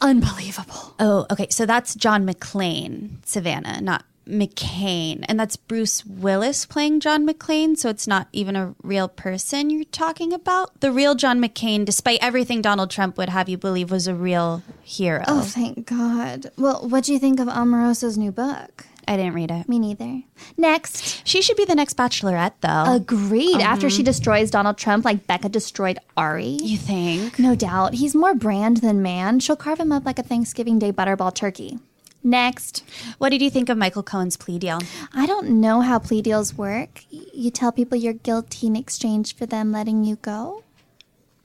Unbelievable. 0.00 0.94
Oh, 0.98 1.26
okay. 1.30 1.48
So 1.50 1.66
that's 1.66 1.94
John 1.94 2.26
McClane, 2.26 3.16
Savannah, 3.26 3.82
not 3.82 4.06
McCain. 4.30 5.24
And 5.28 5.38
that's 5.38 5.56
Bruce 5.56 6.04
Willis 6.04 6.66
playing 6.66 7.00
John 7.00 7.26
McClane. 7.26 7.76
So 7.76 7.88
it's 7.88 8.06
not 8.06 8.28
even 8.32 8.56
a 8.56 8.74
real 8.82 9.08
person 9.08 9.70
you're 9.70 9.84
talking 9.84 10.32
about. 10.32 10.80
The 10.80 10.92
real 10.92 11.14
John 11.14 11.40
McCain, 11.40 11.84
despite 11.84 12.18
everything 12.22 12.62
Donald 12.62 12.90
Trump 12.90 13.16
would 13.18 13.28
have 13.28 13.48
you 13.48 13.58
believe, 13.58 13.90
was 13.90 14.06
a 14.06 14.14
real 14.14 14.62
hero. 14.82 15.24
Oh, 15.26 15.42
thank 15.42 15.86
God. 15.86 16.50
Well, 16.56 16.88
what 16.88 17.04
do 17.04 17.12
you 17.12 17.18
think 17.18 17.40
of 17.40 17.48
Omarosa's 17.48 18.16
new 18.16 18.32
book? 18.32 18.86
I 19.08 19.16
didn't 19.16 19.34
read 19.34 19.50
it. 19.50 19.68
Me 19.68 19.80
neither. 19.80 20.22
Next. 20.56 21.26
She 21.26 21.42
should 21.42 21.56
be 21.56 21.64
the 21.64 21.74
next 21.74 21.96
bachelorette, 21.96 22.52
though. 22.60 22.94
Agreed. 22.94 23.56
Uh-huh. 23.56 23.64
After 23.64 23.90
she 23.90 24.04
destroys 24.04 24.52
Donald 24.52 24.78
Trump 24.78 25.04
like 25.04 25.26
Becca 25.26 25.48
destroyed 25.48 25.98
Arie. 26.16 26.58
You 26.62 26.76
think? 26.76 27.36
No 27.38 27.56
doubt. 27.56 27.94
He's 27.94 28.14
more 28.14 28.34
brand 28.34 28.78
than 28.78 29.02
man. 29.02 29.40
She'll 29.40 29.56
carve 29.56 29.80
him 29.80 29.90
up 29.90 30.04
like 30.04 30.20
a 30.20 30.22
Thanksgiving 30.22 30.78
Day 30.78 30.92
butterball 30.92 31.34
turkey. 31.34 31.80
Next. 32.22 32.84
What 33.18 33.30
did 33.30 33.40
you 33.40 33.50
think 33.50 33.68
of 33.68 33.78
Michael 33.78 34.02
Cohen's 34.02 34.36
plea 34.36 34.58
deal? 34.58 34.78
I 35.14 35.26
don't 35.26 35.60
know 35.60 35.80
how 35.80 35.98
plea 35.98 36.20
deals 36.20 36.54
work. 36.54 37.04
You 37.10 37.50
tell 37.50 37.72
people 37.72 37.96
you're 37.96 38.12
guilty 38.12 38.66
in 38.66 38.76
exchange 38.76 39.34
for 39.34 39.46
them 39.46 39.72
letting 39.72 40.04
you 40.04 40.16
go? 40.16 40.62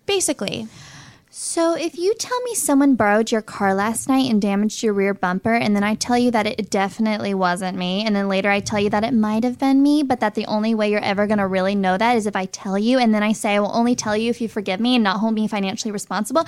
Basically. 0.06 0.68
So, 1.38 1.76
if 1.76 1.98
you 1.98 2.14
tell 2.14 2.42
me 2.44 2.56
someone 2.56 2.96
borrowed 2.96 3.30
your 3.30 3.42
car 3.42 3.74
last 3.74 4.08
night 4.08 4.32
and 4.32 4.42
damaged 4.42 4.82
your 4.82 4.94
rear 4.94 5.14
bumper, 5.14 5.54
and 5.54 5.76
then 5.76 5.84
I 5.84 5.96
tell 5.96 6.18
you 6.18 6.32
that 6.32 6.48
it 6.48 6.70
definitely 6.70 7.34
wasn't 7.34 7.78
me, 7.78 8.06
and 8.06 8.16
then 8.16 8.30
later 8.30 8.50
I 8.50 8.62
tell 8.62 8.80
you 8.80 8.90
that 8.92 9.04
it 9.04 9.14
might 9.14 9.44
have 9.44 9.60
been 9.60 9.84
me, 9.84 10.02
but 10.02 10.22
that 10.22 10.36
the 10.36 10.46
only 10.46 10.74
way 10.74 10.90
you're 10.90 11.02
ever 11.02 11.28
going 11.28 11.40
to 11.40 11.48
really 11.48 11.76
know 11.76 11.98
that 11.98 12.16
is 12.16 12.26
if 12.26 12.38
I 12.38 12.46
tell 12.46 12.78
you, 12.78 13.00
and 13.00 13.14
then 13.14 13.22
I 13.22 13.34
say 13.34 13.56
I 13.56 13.60
will 13.60 13.76
only 13.76 13.96
tell 13.96 14.16
you 14.16 14.30
if 14.30 14.40
you 14.40 14.48
forgive 14.48 14.80
me 14.80 14.96
and 14.96 15.04
not 15.04 15.20
hold 15.20 15.34
me 15.34 15.46
financially 15.50 15.92
responsible, 15.92 16.48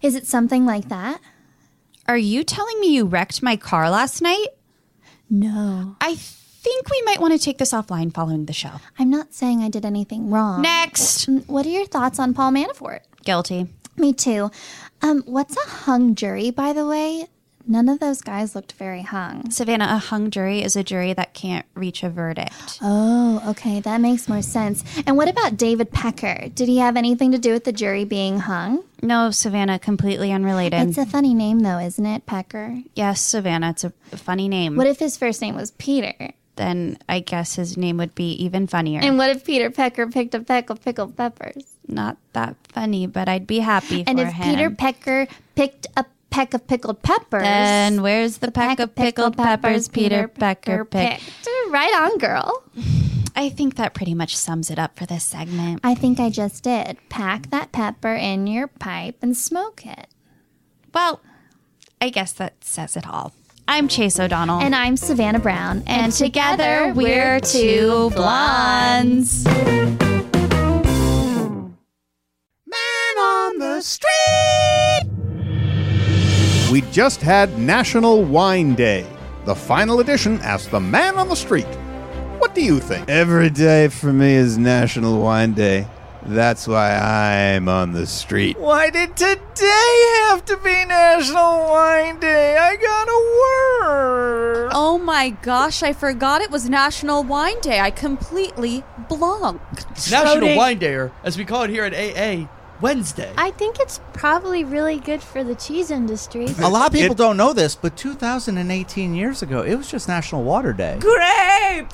is 0.00 0.14
it 0.14 0.28
something 0.28 0.64
like 0.64 0.88
that? 0.90 1.20
Are 2.08 2.16
you 2.18 2.42
telling 2.44 2.80
me 2.80 2.94
you 2.94 3.04
wrecked 3.04 3.42
my 3.42 3.56
car 3.56 3.90
last 3.90 4.20
night? 4.20 4.48
No. 5.28 5.96
I 6.00 6.14
think 6.16 6.90
we 6.90 7.02
might 7.02 7.20
want 7.20 7.32
to 7.32 7.38
take 7.38 7.58
this 7.58 7.72
offline 7.72 8.12
following 8.12 8.46
the 8.46 8.52
show. 8.52 8.72
I'm 8.98 9.10
not 9.10 9.32
saying 9.32 9.62
I 9.62 9.68
did 9.68 9.84
anything 9.84 10.30
wrong. 10.30 10.62
Next. 10.62 11.28
Mm, 11.28 11.46
What 11.48 11.66
are 11.66 11.70
your 11.70 11.86
thoughts 11.86 12.18
on 12.18 12.34
Paul 12.34 12.52
Manafort? 12.52 13.00
Guilty. 13.24 13.68
Me 13.96 14.12
too. 14.12 14.50
Um, 15.02 15.22
what's 15.26 15.56
a 15.56 15.68
hung 15.68 16.14
jury, 16.14 16.50
by 16.50 16.72
the 16.72 16.86
way? 16.86 17.26
None 17.70 17.88
of 17.88 18.00
those 18.00 18.20
guys 18.20 18.56
looked 18.56 18.72
very 18.72 19.02
hung. 19.02 19.48
Savannah, 19.52 19.86
a 19.92 19.98
hung 19.98 20.32
jury 20.32 20.60
is 20.60 20.74
a 20.74 20.82
jury 20.82 21.12
that 21.12 21.34
can't 21.34 21.64
reach 21.74 22.02
a 22.02 22.10
verdict. 22.10 22.80
Oh, 22.82 23.40
okay, 23.50 23.78
that 23.78 24.00
makes 24.00 24.28
more 24.28 24.42
sense. 24.42 24.82
And 25.06 25.16
what 25.16 25.28
about 25.28 25.56
David 25.56 25.92
Pecker? 25.92 26.48
Did 26.52 26.66
he 26.66 26.78
have 26.78 26.96
anything 26.96 27.30
to 27.30 27.38
do 27.38 27.52
with 27.52 27.62
the 27.62 27.72
jury 27.72 28.04
being 28.04 28.40
hung? 28.40 28.82
No, 29.02 29.30
Savannah, 29.30 29.78
completely 29.78 30.32
unrelated. 30.32 30.88
It's 30.88 30.98
a 30.98 31.06
funny 31.06 31.32
name, 31.32 31.60
though, 31.60 31.78
isn't 31.78 32.04
it, 32.04 32.26
Pecker? 32.26 32.82
yes, 32.96 33.20
Savannah, 33.20 33.70
it's 33.70 33.84
a 33.84 33.90
funny 34.16 34.48
name. 34.48 34.74
What 34.74 34.88
if 34.88 34.98
his 34.98 35.16
first 35.16 35.40
name 35.40 35.54
was 35.54 35.70
Peter? 35.70 36.32
then 36.56 36.98
I 37.08 37.20
guess 37.20 37.54
his 37.54 37.78
name 37.78 37.96
would 37.96 38.14
be 38.14 38.32
even 38.32 38.66
funnier. 38.66 39.00
And 39.00 39.16
what 39.16 39.30
if 39.30 39.44
Peter 39.44 39.70
Pecker 39.70 40.08
picked 40.08 40.34
a 40.34 40.40
peck 40.40 40.68
of 40.68 40.82
pickled 40.84 41.16
peppers? 41.16 41.64
Not 41.88 42.18
that 42.34 42.56
funny, 42.68 43.06
but 43.06 43.30
I'd 43.30 43.46
be 43.46 43.60
happy 43.60 44.04
And 44.06 44.18
for 44.18 44.26
him. 44.26 44.28
And 44.28 44.28
if. 44.28 44.44
Peter 44.44 44.70
Pecker 44.70 45.26
picked 45.54 45.86
a 45.96 46.04
peck 46.30 46.54
of 46.54 46.66
pickled 46.66 47.02
peppers, 47.02 47.42
then 47.42 48.02
where's 48.02 48.38
the 48.38 48.50
pack 48.50 48.78
of 48.80 48.94
pickled 48.94 49.36
peppers 49.36 49.88
Peter 49.88 50.28
Pecker 50.28 50.84
picked? 50.84 51.48
Right 51.68 51.94
on, 51.94 52.18
girl. 52.18 52.64
I 53.36 53.48
think 53.48 53.76
that 53.76 53.94
pretty 53.94 54.14
much 54.14 54.36
sums 54.36 54.70
it 54.70 54.78
up 54.78 54.96
for 54.96 55.06
this 55.06 55.24
segment. 55.24 55.80
I 55.84 55.94
think 55.94 56.18
I 56.18 56.30
just 56.30 56.64
did. 56.64 56.98
Pack 57.08 57.50
that 57.50 57.72
pepper 57.72 58.14
in 58.14 58.46
your 58.46 58.66
pipe 58.66 59.16
and 59.22 59.36
smoke 59.36 59.86
it. 59.86 60.08
Well, 60.92 61.20
I 62.00 62.10
guess 62.10 62.32
that 62.32 62.64
says 62.64 62.96
it 62.96 63.06
all. 63.06 63.32
I'm 63.68 63.86
Chase 63.86 64.18
O'Donnell. 64.18 64.60
And 64.60 64.74
I'm 64.74 64.96
Savannah 64.96 65.38
Brown. 65.38 65.84
And 65.86 66.12
together 66.12 66.92
we're 66.94 67.38
two 67.40 68.10
blondes. 68.10 69.46
We 76.70 76.82
just 76.92 77.20
had 77.20 77.58
National 77.58 78.22
Wine 78.22 78.76
Day. 78.76 79.04
The 79.44 79.56
final 79.56 79.98
edition 79.98 80.38
asked 80.40 80.70
the 80.70 80.78
man 80.78 81.16
on 81.16 81.28
the 81.28 81.34
street, 81.34 81.66
What 82.38 82.54
do 82.54 82.62
you 82.62 82.78
think? 82.78 83.08
Every 83.08 83.50
day 83.50 83.88
for 83.88 84.12
me 84.12 84.34
is 84.34 84.56
National 84.56 85.20
Wine 85.20 85.52
Day. 85.52 85.88
That's 86.22 86.68
why 86.68 86.94
I'm 86.96 87.68
on 87.68 87.90
the 87.92 88.06
street. 88.06 88.56
Why 88.56 88.88
did 88.88 89.16
today 89.16 90.26
have 90.28 90.44
to 90.44 90.56
be 90.58 90.84
National 90.84 91.70
Wine 91.70 92.20
Day? 92.20 92.56
I 92.56 92.76
gotta 92.76 93.18
work. 93.80 94.70
Oh 94.72 95.00
my 95.02 95.30
gosh, 95.30 95.82
I 95.82 95.92
forgot 95.92 96.40
it 96.40 96.52
was 96.52 96.70
National 96.70 97.24
Wine 97.24 97.60
Day. 97.62 97.80
I 97.80 97.90
completely 97.90 98.84
blanked. 99.08 100.08
National 100.08 100.56
Wine 100.56 100.78
Day, 100.78 100.94
or 100.94 101.10
as 101.24 101.36
we 101.36 101.44
call 101.44 101.64
it 101.64 101.70
here 101.70 101.82
at 101.82 101.94
AA, 101.94 102.48
Wednesday. 102.80 103.32
I 103.36 103.50
think 103.52 103.78
it's 103.80 104.00
probably 104.12 104.64
really 104.64 104.98
good 104.98 105.22
for 105.22 105.44
the 105.44 105.54
cheese 105.54 105.90
industry. 105.90 106.46
A 106.58 106.68
lot 106.68 106.86
of 106.88 106.92
people 106.92 107.14
don't 107.14 107.36
know 107.36 107.52
this, 107.52 107.74
but 107.74 107.96
2018 107.96 109.14
years 109.14 109.42
ago, 109.42 109.62
it 109.62 109.74
was 109.74 109.90
just 109.90 110.08
National 110.08 110.42
Water 110.42 110.72
Day. 110.72 110.98
Grape! 111.00 111.88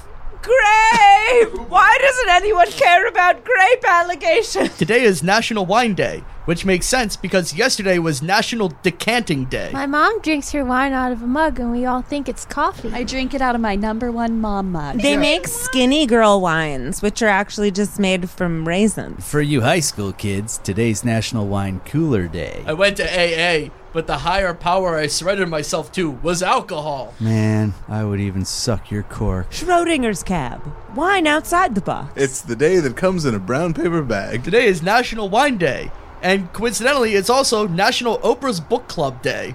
Grape! 0.47 1.69
Why 1.69 1.99
doesn't 2.01 2.29
anyone 2.29 2.71
care 2.71 3.09
about 3.09 3.45
grape 3.45 3.85
allegations? 3.85 4.77
Today 4.79 5.03
is 5.03 5.21
National 5.21 5.67
Wine 5.67 5.95
Day, 5.95 6.23
which 6.45 6.65
makes 6.65 6.87
sense 6.87 7.17
because 7.17 7.53
yesterday 7.53 7.99
was 7.99 8.23
National 8.23 8.73
Decanting 8.85 9.47
Day. 9.47 9.71
My 9.73 9.87
mom 9.87 10.21
drinks 10.21 10.53
her 10.53 10.65
wine 10.65 10.93
out 10.93 11.11
of 11.11 11.21
a 11.21 11.27
mug, 11.27 11.59
and 11.59 11.73
we 11.73 11.85
all 11.85 12.01
think 12.01 12.29
it's 12.29 12.45
coffee. 12.45 12.93
I 12.93 13.03
drink 13.03 13.35
it 13.35 13.43
out 13.43 13.57
of 13.57 13.61
my 13.61 13.75
number 13.75 14.13
one 14.13 14.41
mom 14.41 14.71
mug. 14.71 15.01
They 15.01 15.17
make 15.17 15.49
skinny 15.49 16.07
girl 16.07 16.41
wines, 16.41 17.03
which 17.03 17.23
are 17.23 17.29
actually 17.29 17.73
just 17.73 17.99
made 17.99 18.31
from 18.31 18.69
raisins. 18.69 19.29
For 19.29 19.41
you 19.41 19.63
high 19.63 19.81
school 19.81 20.13
kids, 20.13 20.59
today's 20.59 21.05
National 21.05 21.49
Wine 21.49 21.81
Cooler 21.81 22.29
Day. 22.29 22.63
I 22.67 22.73
went 22.73 22.99
to 22.99 23.05
AA, 23.05 23.71
but 23.97 24.07
the 24.07 24.19
higher 24.19 24.53
power 24.53 24.99
I 24.99 25.07
surrendered 25.07 25.49
myself 25.49 25.91
to 25.93 26.11
was 26.11 26.43
alcohol. 26.43 27.15
Man, 27.19 27.73
I 27.89 28.05
would 28.05 28.21
even 28.21 28.45
suck 28.45 28.91
your 28.91 29.05
cork. 29.05 29.51
Schrodinger's 29.51 30.23
cab. 30.23 30.61
Wine 30.95 31.27
outside 31.27 31.75
the 31.75 31.81
box. 31.81 32.13
It's 32.15 32.43
the 32.43 32.55
day 32.55 32.79
that 32.79 32.95
comes 32.95 33.25
in 33.25 33.35
a 33.35 33.39
brown 33.39 33.73
paper 33.73 34.03
bag. 34.03 34.45
Today 34.45 34.67
is 34.67 34.83
National 34.83 35.31
Wine 35.31 35.57
Day, 35.57 35.91
and 36.21 36.53
coincidentally, 36.53 37.15
it's 37.15 37.31
also 37.31 37.67
National 37.67 38.19
Oprah's 38.19 38.61
Book 38.61 38.87
Club 38.87 39.23
Day. 39.23 39.55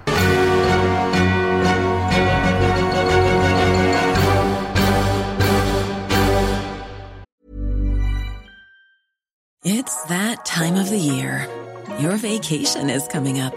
It's 9.64 10.02
that 10.06 10.44
time 10.44 10.74
of 10.74 10.90
the 10.90 10.98
year. 10.98 11.46
Your 12.00 12.16
vacation 12.16 12.90
is 12.90 13.06
coming 13.06 13.38
up. 13.38 13.56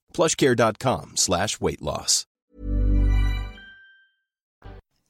plushcare.com 0.13 1.13
slash 1.15 1.59
weight 1.59 1.81
loss. 1.81 2.25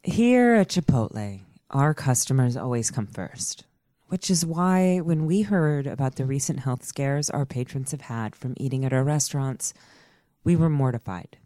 Here 0.03 0.55
at 0.55 0.69
Chipotle, 0.69 1.41
our 1.69 1.93
customers 1.93 2.57
always 2.57 2.89
come 2.89 3.05
first, 3.05 3.65
which 4.07 4.31
is 4.31 4.43
why 4.43 4.97
when 4.99 5.27
we 5.27 5.43
heard 5.43 5.85
about 5.85 6.15
the 6.15 6.25
recent 6.25 6.61
health 6.61 6.83
scares 6.83 7.29
our 7.29 7.45
patrons 7.45 7.91
have 7.91 8.01
had 8.01 8.35
from 8.35 8.55
eating 8.57 8.83
at 8.83 8.93
our 8.93 9.03
restaurants, 9.03 9.75
we 10.43 10.55
were 10.55 10.71
mortified. 10.71 11.37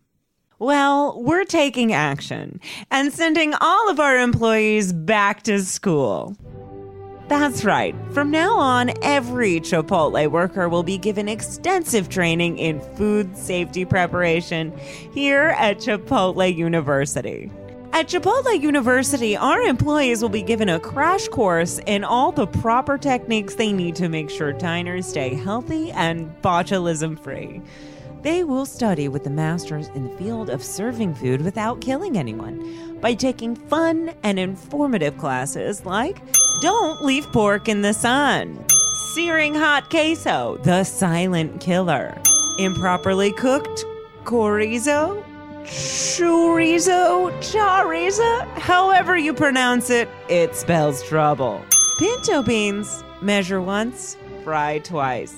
Well, 0.57 1.21
we're 1.21 1.43
taking 1.43 1.91
action 1.91 2.61
and 2.89 3.11
sending 3.11 3.53
all 3.59 3.89
of 3.89 3.99
our 3.99 4.17
employees 4.17 4.93
back 4.93 5.43
to 5.43 5.59
school. 5.59 6.37
That's 7.27 7.65
right. 7.65 7.95
From 8.11 8.29
now 8.29 8.59
on, 8.59 8.91
every 9.01 9.59
Chipotle 9.59 10.29
worker 10.29 10.69
will 10.69 10.83
be 10.83 10.99
given 10.99 11.27
extensive 11.27 12.07
training 12.07 12.59
in 12.59 12.79
food 12.95 13.35
safety 13.35 13.83
preparation 13.83 14.77
here 15.11 15.55
at 15.57 15.79
Chipotle 15.79 16.55
University. 16.55 17.51
At 17.93 18.09
Chipotle 18.09 18.61
University, 18.61 19.35
our 19.35 19.61
employees 19.61 20.21
will 20.21 20.29
be 20.29 20.43
given 20.43 20.69
a 20.69 20.79
crash 20.79 21.27
course 21.29 21.79
in 21.87 22.03
all 22.03 22.31
the 22.31 22.45
proper 22.45 22.95
techniques 22.95 23.55
they 23.55 23.71
need 23.71 23.95
to 23.95 24.07
make 24.07 24.29
sure 24.29 24.53
diners 24.53 25.07
stay 25.07 25.33
healthy 25.33 25.91
and 25.93 26.29
botulism 26.43 27.19
free. 27.19 27.59
They 28.21 28.43
will 28.43 28.65
study 28.65 29.07
with 29.07 29.23
the 29.23 29.29
masters 29.29 29.87
in 29.95 30.03
the 30.03 30.17
field 30.17 30.49
of 30.49 30.63
serving 30.63 31.15
food 31.15 31.41
without 31.41 31.81
killing 31.81 32.17
anyone 32.17 32.99
by 32.99 33.13
taking 33.13 33.55
fun 33.55 34.13
and 34.23 34.37
informative 34.37 35.17
classes 35.17 35.85
like 35.85 36.17
Don't 36.61 37.03
Leave 37.03 37.29
Pork 37.33 37.67
in 37.67 37.81
the 37.81 37.93
Sun, 37.93 38.65
Searing 39.13 39.53
Hot 39.53 39.89
Queso, 39.89 40.57
The 40.63 40.85
Silent 40.85 41.59
Killer, 41.59 42.17
Improperly 42.57 43.33
Cooked 43.33 43.83
Chorizo, 44.23 45.21
Chorizo, 45.65 47.29
Chorizo, 47.41 48.47
however 48.57 49.17
you 49.17 49.33
pronounce 49.33 49.89
it, 49.89 50.07
it 50.29 50.55
spells 50.55 51.03
trouble. 51.03 51.61
Pinto 51.99 52.41
beans, 52.41 53.03
measure 53.21 53.59
once, 53.59 54.15
fry 54.45 54.79
twice. 54.79 55.35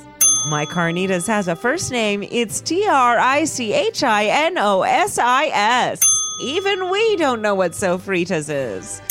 My 0.50 0.68
Carnitas 0.68 1.26
has 1.26 1.48
a 1.48 1.56
first 1.56 1.92
name. 1.92 2.22
It's 2.24 2.62
T 2.62 2.86
R 2.88 3.18
I 3.18 3.46
C 3.46 3.74
H 3.74 4.04
I 4.04 4.26
N 4.26 4.60
O 4.60 4.84
S 4.84 5.18
I 5.18 5.48
S. 5.48 6.00
Even 6.40 6.92
we 6.92 7.16
don't 7.16 7.42
know 7.42 7.56
what 7.56 7.72
sofritas 7.72 8.50
is. 8.50 9.02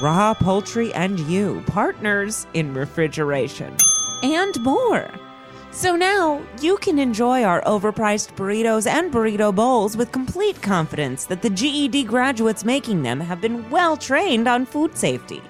Raw 0.00 0.34
poultry 0.34 0.92
and 0.92 1.20
you, 1.20 1.62
partners 1.66 2.46
in 2.54 2.74
refrigeration. 2.74 3.76
And 4.22 4.60
more. 4.60 5.08
So 5.70 5.94
now 5.94 6.42
you 6.60 6.76
can 6.78 6.98
enjoy 6.98 7.44
our 7.44 7.62
overpriced 7.62 8.34
burritos 8.34 8.88
and 8.88 9.12
burrito 9.12 9.54
bowls 9.54 9.96
with 9.96 10.10
complete 10.10 10.60
confidence 10.62 11.26
that 11.26 11.42
the 11.42 11.50
GED 11.50 12.04
graduates 12.04 12.64
making 12.64 13.02
them 13.02 13.20
have 13.20 13.40
been 13.40 13.70
well 13.70 13.96
trained 13.96 14.48
on 14.48 14.66
food 14.66 14.96
safety 14.96 15.42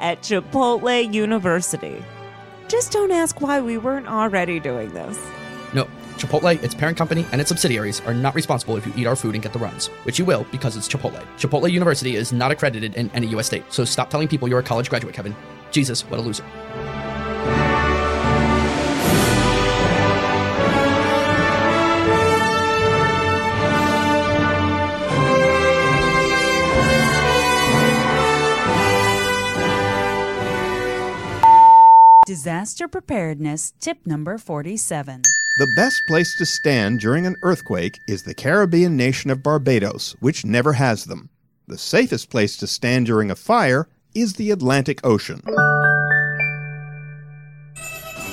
at 0.00 0.22
Chipotle 0.22 1.12
University. 1.12 2.04
Just 2.66 2.92
don't 2.92 3.12
ask 3.12 3.40
why 3.40 3.60
we 3.60 3.78
weren't 3.78 4.08
already 4.08 4.58
doing 4.58 4.92
this. 4.92 5.18
Chipotle, 6.24 6.62
its 6.62 6.74
parent 6.74 6.96
company, 6.96 7.26
and 7.32 7.40
its 7.40 7.48
subsidiaries 7.48 8.00
are 8.02 8.14
not 8.14 8.34
responsible 8.34 8.78
if 8.78 8.86
you 8.86 8.94
eat 8.96 9.06
our 9.06 9.14
food 9.14 9.34
and 9.34 9.42
get 9.42 9.52
the 9.52 9.58
runs, 9.58 9.88
which 10.04 10.18
you 10.18 10.24
will 10.24 10.46
because 10.50 10.74
it's 10.74 10.88
Chipotle. 10.88 11.22
Chipotle 11.36 11.70
University 11.70 12.16
is 12.16 12.32
not 12.32 12.50
accredited 12.50 12.94
in 12.94 13.10
any 13.10 13.26
U.S. 13.28 13.46
state, 13.46 13.64
so 13.70 13.84
stop 13.84 14.08
telling 14.08 14.26
people 14.26 14.48
you're 14.48 14.60
a 14.60 14.62
college 14.62 14.88
graduate, 14.88 15.14
Kevin. 15.14 15.36
Jesus, 15.70 16.02
what 16.08 16.18
a 16.18 16.22
loser. 16.22 16.44
Disaster 32.26 32.88
preparedness 32.88 33.74
tip 33.78 33.98
number 34.06 34.38
47. 34.38 35.20
The 35.56 35.72
best 35.76 36.02
place 36.08 36.34
to 36.38 36.46
stand 36.46 36.98
during 36.98 37.26
an 37.26 37.36
earthquake 37.42 38.00
is 38.08 38.24
the 38.24 38.34
Caribbean 38.34 38.96
nation 38.96 39.30
of 39.30 39.40
Barbados, 39.40 40.16
which 40.18 40.44
never 40.44 40.72
has 40.72 41.04
them. 41.04 41.30
The 41.68 41.78
safest 41.78 42.28
place 42.28 42.56
to 42.56 42.66
stand 42.66 43.06
during 43.06 43.30
a 43.30 43.36
fire 43.36 43.86
is 44.16 44.32
the 44.32 44.50
Atlantic 44.50 44.98
Ocean. 45.06 45.40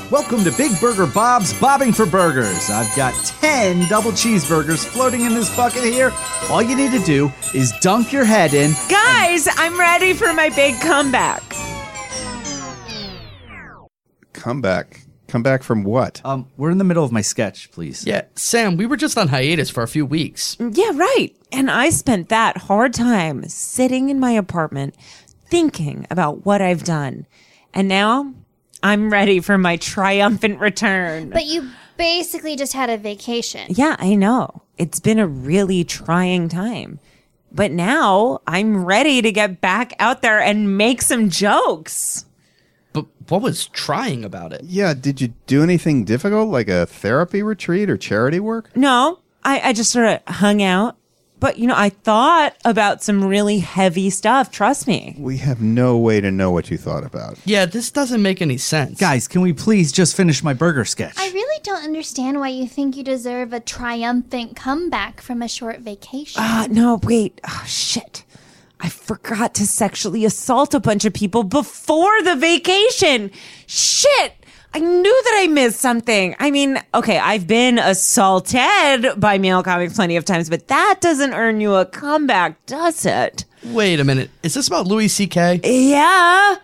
Welcome 0.10 0.44
to 0.46 0.52
Big 0.58 0.72
Burger 0.82 1.06
Bob's 1.06 1.54
Bobbing 1.60 1.94
for 1.94 2.08
Burgers. 2.08 2.72
I've 2.72 2.96
got 2.96 3.14
10 3.40 3.88
double 3.88 4.14
cheeseburgers 4.14 4.84
floating 4.84 5.22
in 5.22 5.36
this 5.36 5.56
bucket 5.56 5.84
here. 5.84 6.12
All 6.50 6.64
you 6.64 6.76
need 6.76 6.92
to 7.00 7.06
do 7.06 7.32
is 7.54 7.72
dunk 7.82 8.12
your 8.12 8.26
head 8.26 8.56
in. 8.56 8.72
Guys, 8.90 9.48
I'm 9.58 9.80
ready 9.80 10.14
for 10.14 10.34
my 10.34 10.50
big 10.50 10.74
comeback. 10.82 11.44
Come 14.34 14.60
back. 14.60 15.01
Come 15.32 15.44
back 15.44 15.64
from 15.64 15.86
what? 15.86 16.20
Um, 16.26 16.46
we're 16.58 16.72
in 16.72 16.78
the 16.78 16.84
middle 16.84 17.06
of 17.06 17.12
my 17.14 17.22
sketch, 17.22 17.72
please. 17.72 18.06
Yeah, 18.06 18.24
Sam, 18.36 18.76
we 18.76 18.86
were 18.86 18.98
just 18.98 19.18
on 19.18 19.30
hiatus 19.30 19.70
for 19.70 19.82
a 19.82 19.88
few 19.88 20.06
weeks. 20.06 20.58
Yeah, 20.60 20.92
right. 20.94 21.30
And 21.54 21.72
I 21.72 21.90
spent 21.90 22.28
that 22.28 22.58
hard 22.58 22.94
time 22.94 23.48
sitting 23.48 24.10
in 24.10 24.20
my 24.20 24.32
apartment 24.32 24.94
thinking 25.48 26.06
about 26.12 26.46
what 26.46 26.62
I've 26.62 26.84
done. 26.84 27.28
And 27.74 27.88
now 27.88 28.34
I'm 28.84 29.10
ready 29.10 29.40
for 29.40 29.58
my 29.58 29.78
triumphant 29.78 30.60
return. 30.60 31.30
But 31.30 31.46
you 31.46 31.70
basically 31.96 32.58
just 32.58 32.74
had 32.74 32.90
a 32.90 32.98
vacation. 32.98 33.68
Yeah, 33.70 33.96
I 34.00 34.16
know. 34.16 34.64
It's 34.78 35.00
been 35.00 35.18
a 35.18 35.28
really 35.28 35.86
trying 35.86 36.50
time. 36.50 37.00
But 37.54 37.72
now 37.72 38.42
I'm 38.48 38.84
ready 38.84 39.22
to 39.22 39.32
get 39.32 39.62
back 39.62 39.94
out 39.98 40.24
there 40.24 40.42
and 40.42 40.78
make 40.78 41.02
some 41.02 41.30
jokes. 41.30 42.26
But 42.94 43.06
what 43.30 43.42
was 43.42 43.68
trying 43.68 44.26
about 44.26 44.54
it? 44.54 44.62
Yeah, 44.64 44.94
did 44.94 45.22
you 45.22 45.34
do 45.48 45.64
anything 45.64 46.04
difficult, 46.04 46.50
like 46.50 46.68
a 46.68 46.86
therapy 46.86 47.42
retreat 47.42 47.90
or 47.90 47.98
charity 47.98 48.40
work? 48.40 48.76
No, 48.76 49.20
I, 49.44 49.60
I 49.70 49.74
just 49.74 49.92
sort 49.92 50.08
of 50.08 50.36
hung 50.36 50.62
out. 50.62 50.98
But, 51.40 51.58
you 51.58 51.66
know, 51.66 51.74
I 51.76 51.90
thought 51.90 52.56
about 52.66 53.02
some 53.02 53.24
really 53.24 53.58
heavy 53.58 54.12
stuff. 54.12 54.52
Trust 54.52 54.86
me. 54.86 55.16
We 55.18 55.38
have 55.38 55.60
no 55.60 55.98
way 55.98 56.22
to 56.22 56.30
know 56.30 56.52
what 56.52 56.70
you 56.70 56.78
thought 56.78 57.04
about. 57.04 57.40
Yeah, 57.46 57.66
this 57.66 57.90
doesn't 57.90 58.22
make 58.22 58.44
any 58.44 58.58
sense. 58.58 59.00
Guys, 59.00 59.28
can 59.28 59.42
we 59.42 59.52
please 59.52 59.92
just 59.92 60.16
finish 60.16 60.44
my 60.44 60.54
burger 60.54 60.86
sketch? 60.86 61.16
I 61.18 61.32
really 61.32 61.60
don't 61.64 61.84
understand 61.84 62.40
why 62.40 62.50
you 62.50 62.68
think 62.68 62.96
you 62.96 63.04
deserve 63.04 63.54
a 63.54 63.60
triumphant 63.60 64.56
comeback 64.56 65.20
from 65.20 65.42
a 65.42 65.48
short 65.48 65.80
vacation. 65.80 66.40
Ah, 66.44 66.68
no, 66.70 67.00
wait. 67.02 67.42
Oh, 67.48 67.64
shit. 67.66 68.24
I 68.82 68.90
forgot 68.90 69.54
to 69.56 69.68
sexually 69.68 70.26
assault 70.26 70.74
a 70.74 70.80
bunch 70.80 71.06
of 71.06 71.14
people 71.14 71.44
before 71.44 72.22
the 72.24 72.36
vacation. 72.36 73.32
Shit. 73.68 74.34
I 74.74 74.80
knew 74.80 75.24
that 75.24 75.40
I 75.42 75.48
missed 75.48 75.80
something. 75.80 76.36
I 76.40 76.50
mean, 76.50 76.82
okay, 76.94 77.20
I've 77.20 77.46
been 77.46 77.78
assaulted 77.78 79.20
by 79.20 79.38
male 79.38 79.64
comics 79.64 79.96
plenty 79.96 80.16
of 80.16 80.26
times, 80.26 80.50
but 80.50 80.70
that 80.70 81.00
doesn't 81.02 81.34
earn 81.34 81.60
you 81.60 81.76
a 81.76 81.86
comeback, 81.86 82.66
does 82.66 83.06
it? 83.06 83.46
Wait 83.66 84.00
a 84.00 84.04
minute. 84.04 84.30
Is 84.44 84.54
this 84.54 84.68
about 84.68 84.88
Louis 84.88 85.10
C.K.? 85.10 85.60
Yeah. 85.64 86.56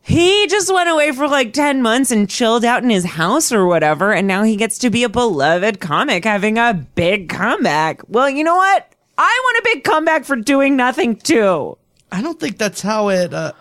He 0.00 0.46
just 0.46 0.72
went 0.72 0.88
away 0.88 1.10
for 1.10 1.26
like 1.26 1.52
10 1.52 1.82
months 1.82 2.12
and 2.12 2.30
chilled 2.30 2.64
out 2.64 2.84
in 2.84 2.90
his 2.90 3.04
house 3.04 3.50
or 3.50 3.66
whatever, 3.66 4.12
and 4.12 4.28
now 4.28 4.44
he 4.44 4.54
gets 4.54 4.78
to 4.78 4.88
be 4.88 5.02
a 5.02 5.08
beloved 5.08 5.80
comic 5.80 6.24
having 6.24 6.58
a 6.58 6.72
big 6.94 7.28
comeback. 7.28 8.00
Well, 8.06 8.30
you 8.30 8.44
know 8.44 8.54
what? 8.54 8.92
I 9.18 9.40
want 9.44 9.58
a 9.58 9.62
big 9.74 9.84
comeback 9.84 10.24
for 10.24 10.36
doing 10.36 10.76
nothing 10.76 11.16
too. 11.16 11.78
I 12.12 12.22
don't 12.22 12.38
think 12.38 12.58
that's 12.58 12.82
how 12.82 13.08
it, 13.08 13.32
uh, 13.32 13.52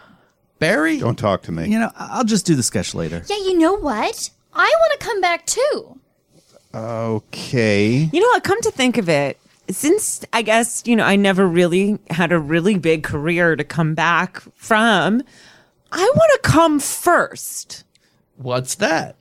Barry? 0.59 0.99
Don't 0.99 1.17
talk 1.17 1.43
to 1.43 1.51
me. 1.51 1.69
You 1.69 1.79
know, 1.79 1.91
I'll 1.95 2.23
just 2.23 2.45
do 2.45 2.55
the 2.55 2.63
sketch 2.63 2.93
later. 2.93 3.23
Yeah, 3.27 3.37
you 3.37 3.57
know 3.57 3.73
what? 3.73 4.29
I 4.53 4.73
want 4.79 4.99
to 4.99 5.05
come 5.05 5.21
back 5.21 5.45
too. 5.45 5.99
Okay. 6.73 8.09
You 8.11 8.19
know 8.19 8.27
what? 8.27 8.43
Come 8.43 8.61
to 8.61 8.71
think 8.71 8.97
of 8.97 9.09
it, 9.09 9.39
since 9.69 10.23
I 10.33 10.41
guess, 10.41 10.83
you 10.85 10.95
know, 10.95 11.03
I 11.03 11.15
never 11.15 11.47
really 11.47 11.97
had 12.09 12.31
a 12.31 12.39
really 12.39 12.77
big 12.77 13.03
career 13.03 13.55
to 13.55 13.63
come 13.63 13.95
back 13.95 14.41
from, 14.55 15.23
I 15.91 16.11
want 16.15 16.31
to 16.43 16.49
come 16.49 16.79
first. 16.79 17.83
What's 18.37 18.75
that? 18.75 19.15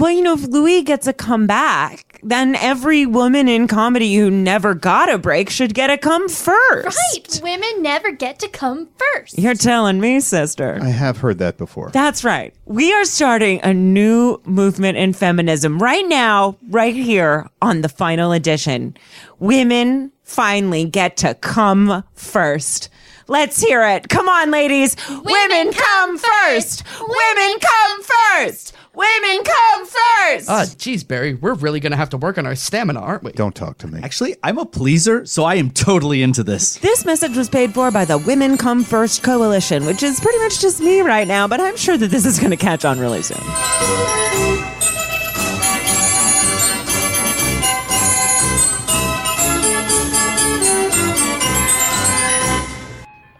Well, 0.00 0.10
you 0.10 0.22
know, 0.22 0.32
if 0.32 0.44
Louis 0.46 0.80
gets 0.80 1.06
a 1.06 1.12
comeback, 1.12 2.18
then 2.22 2.56
every 2.56 3.04
woman 3.04 3.48
in 3.48 3.68
comedy 3.68 4.14
who 4.16 4.30
never 4.30 4.72
got 4.72 5.12
a 5.12 5.18
break 5.18 5.50
should 5.50 5.74
get 5.74 5.90
a 5.90 5.98
come 5.98 6.26
first. 6.26 6.98
Right. 7.14 7.40
Women 7.42 7.82
never 7.82 8.10
get 8.10 8.38
to 8.38 8.48
come 8.48 8.88
first. 8.96 9.38
You're 9.38 9.54
telling 9.54 10.00
me, 10.00 10.20
sister. 10.20 10.78
I 10.80 10.88
have 10.88 11.18
heard 11.18 11.36
that 11.40 11.58
before. 11.58 11.90
That's 11.90 12.24
right. 12.24 12.54
We 12.64 12.94
are 12.94 13.04
starting 13.04 13.60
a 13.62 13.74
new 13.74 14.40
movement 14.46 14.96
in 14.96 15.12
feminism 15.12 15.78
right 15.78 16.08
now, 16.08 16.56
right 16.70 16.94
here 16.94 17.50
on 17.60 17.82
the 17.82 17.90
final 17.90 18.32
edition. 18.32 18.96
Women 19.38 20.12
finally 20.24 20.86
get 20.86 21.18
to 21.18 21.34
come 21.34 22.04
first. 22.14 22.88
Let's 23.28 23.60
hear 23.60 23.84
it. 23.84 24.08
Come 24.08 24.28
on, 24.28 24.50
ladies. 24.50 24.96
Women, 25.08 25.72
come 25.72 26.18
first. 26.18 26.84
Women 27.00 27.58
come 27.60 28.02
first. 28.02 28.74
Women 29.00 29.44
come 29.44 29.86
first. 29.86 30.50
Ah, 30.50 30.66
geez, 30.76 31.04
Barry, 31.04 31.32
we're 31.32 31.54
really 31.54 31.80
gonna 31.80 31.96
have 31.96 32.10
to 32.10 32.18
work 32.18 32.36
on 32.36 32.44
our 32.44 32.54
stamina, 32.54 33.00
aren't 33.00 33.22
we? 33.22 33.32
Don't 33.32 33.54
talk 33.54 33.78
to 33.78 33.86
me. 33.86 33.98
Actually, 34.02 34.36
I'm 34.42 34.58
a 34.58 34.66
pleaser, 34.66 35.24
so 35.24 35.44
I 35.44 35.54
am 35.54 35.70
totally 35.70 36.22
into 36.22 36.42
this. 36.42 36.76
This 36.76 37.06
message 37.06 37.34
was 37.34 37.48
paid 37.48 37.72
for 37.72 37.90
by 37.90 38.04
the 38.04 38.18
Women 38.18 38.58
Come 38.58 38.84
First 38.84 39.22
Coalition, 39.22 39.86
which 39.86 40.02
is 40.02 40.20
pretty 40.20 40.38
much 40.40 40.60
just 40.60 40.80
me 40.82 41.00
right 41.00 41.26
now, 41.26 41.48
but 41.48 41.60
I'm 41.60 41.78
sure 41.78 41.96
that 41.96 42.08
this 42.08 42.26
is 42.26 42.38
going 42.38 42.50
to 42.50 42.58
catch 42.58 42.84
on 42.84 43.00
really 43.00 43.22
soon. 43.22 43.38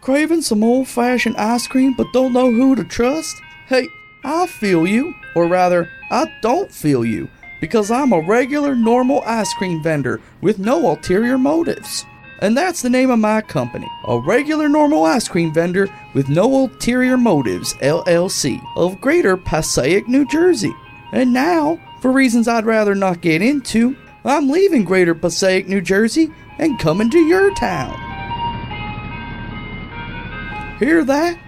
Craving 0.01 0.41
some 0.41 0.65
old 0.65 0.89
fashioned 0.89 1.37
ice 1.37 1.67
cream 1.69 1.93
but 1.93 2.11
don't 2.15 2.33
know 2.33 2.51
who 2.51 2.75
to 2.75 2.83
trust? 2.85 3.37
Hey, 3.69 3.87
I 4.25 4.47
feel 4.47 4.87
you. 4.87 5.15
Or 5.35 5.47
rather, 5.47 5.89
I 6.11 6.33
don't 6.43 6.71
feel 6.71 7.05
you. 7.05 7.29
Because 7.61 7.91
I'm 7.91 8.13
a 8.13 8.21
regular, 8.21 8.75
normal 8.75 9.23
ice 9.27 9.53
cream 9.55 9.83
vendor 9.83 10.21
with 10.41 10.59
no 10.59 10.89
ulterior 10.89 11.39
motives. 11.39 12.05
And 12.41 12.57
that's 12.57 12.81
the 12.81 12.89
name 12.89 13.11
of 13.11 13.19
my 13.19 13.43
company. 13.43 13.87
A 14.09 14.19
regular, 14.19 14.69
normal 14.69 15.05
ice 15.05 15.29
cream 15.29 15.53
vendor 15.53 15.89
with 16.15 16.29
no 16.31 16.45
ulterior 16.55 17.19
motives, 17.19 17.75
LLC, 17.75 18.61
of 18.77 19.01
Greater 19.01 19.37
Passaic, 19.37 20.09
New 20.09 20.27
Jersey. 20.27 20.75
And 21.13 21.35
now, 21.35 21.79
for 22.01 22.11
reasons 22.11 22.49
I'd 22.49 22.65
rather 22.65 22.95
not 22.95 23.21
get 23.21 23.43
into, 23.43 23.95
I'm 24.25 24.49
leaving 24.49 24.85
Greater 24.85 25.15
Passaic, 25.15 25.69
New 25.69 25.83
Jersey, 25.83 26.33
and 26.59 26.79
coming 26.79 27.11
to 27.11 27.19
your 27.19 27.55
town. 27.55 27.99
Hear 30.79 31.05
that? 31.05 31.39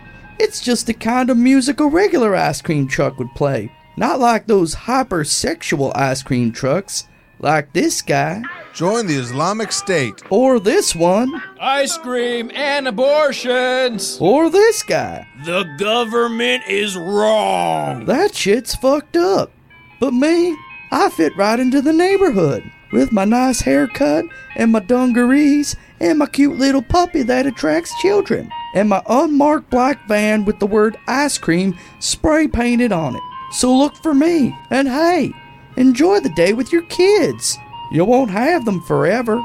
It's 0.42 0.60
just 0.60 0.88
the 0.88 0.92
kind 0.92 1.30
of 1.30 1.36
music 1.36 1.78
a 1.78 1.86
regular 1.86 2.34
ice 2.34 2.60
cream 2.60 2.88
truck 2.88 3.16
would 3.20 3.32
play. 3.36 3.70
Not 3.96 4.18
like 4.18 4.48
those 4.48 4.74
hypersexual 4.74 5.92
ice 5.94 6.20
cream 6.24 6.50
trucks, 6.50 7.06
like 7.38 7.72
this 7.72 8.02
guy. 8.02 8.42
Join 8.74 9.06
the 9.06 9.14
Islamic 9.14 9.70
State. 9.70 10.20
Or 10.30 10.58
this 10.58 10.96
one. 10.96 11.40
Ice 11.60 11.96
cream 11.96 12.50
and 12.56 12.88
abortions. 12.88 14.18
Or 14.20 14.50
this 14.50 14.82
guy. 14.82 15.28
The 15.44 15.62
government 15.78 16.64
is 16.66 16.96
wrong. 16.96 18.06
That 18.06 18.34
shit's 18.34 18.74
fucked 18.74 19.16
up. 19.16 19.52
But 20.00 20.12
me, 20.12 20.56
I 20.90 21.08
fit 21.10 21.36
right 21.36 21.60
into 21.60 21.80
the 21.80 21.92
neighborhood. 21.92 22.64
With 22.90 23.12
my 23.12 23.24
nice 23.24 23.60
haircut 23.60 24.24
and 24.56 24.72
my 24.72 24.80
dungarees 24.80 25.76
and 26.00 26.18
my 26.18 26.26
cute 26.26 26.58
little 26.58 26.82
puppy 26.82 27.22
that 27.22 27.46
attracts 27.46 27.92
children. 28.02 28.50
And 28.74 28.88
my 28.88 29.02
unmarked 29.06 29.70
black 29.70 30.06
van 30.08 30.44
with 30.44 30.58
the 30.58 30.66
word 30.66 30.96
ice 31.06 31.38
cream 31.38 31.78
spray 31.98 32.48
painted 32.48 32.92
on 32.92 33.16
it. 33.16 33.22
So 33.52 33.76
look 33.76 33.94
for 33.96 34.14
me. 34.14 34.56
And 34.70 34.88
hey, 34.88 35.32
enjoy 35.76 36.20
the 36.20 36.30
day 36.30 36.52
with 36.52 36.72
your 36.72 36.82
kids. 36.82 37.58
You 37.90 38.04
won't 38.04 38.30
have 38.30 38.64
them 38.64 38.80
forever. 38.82 39.42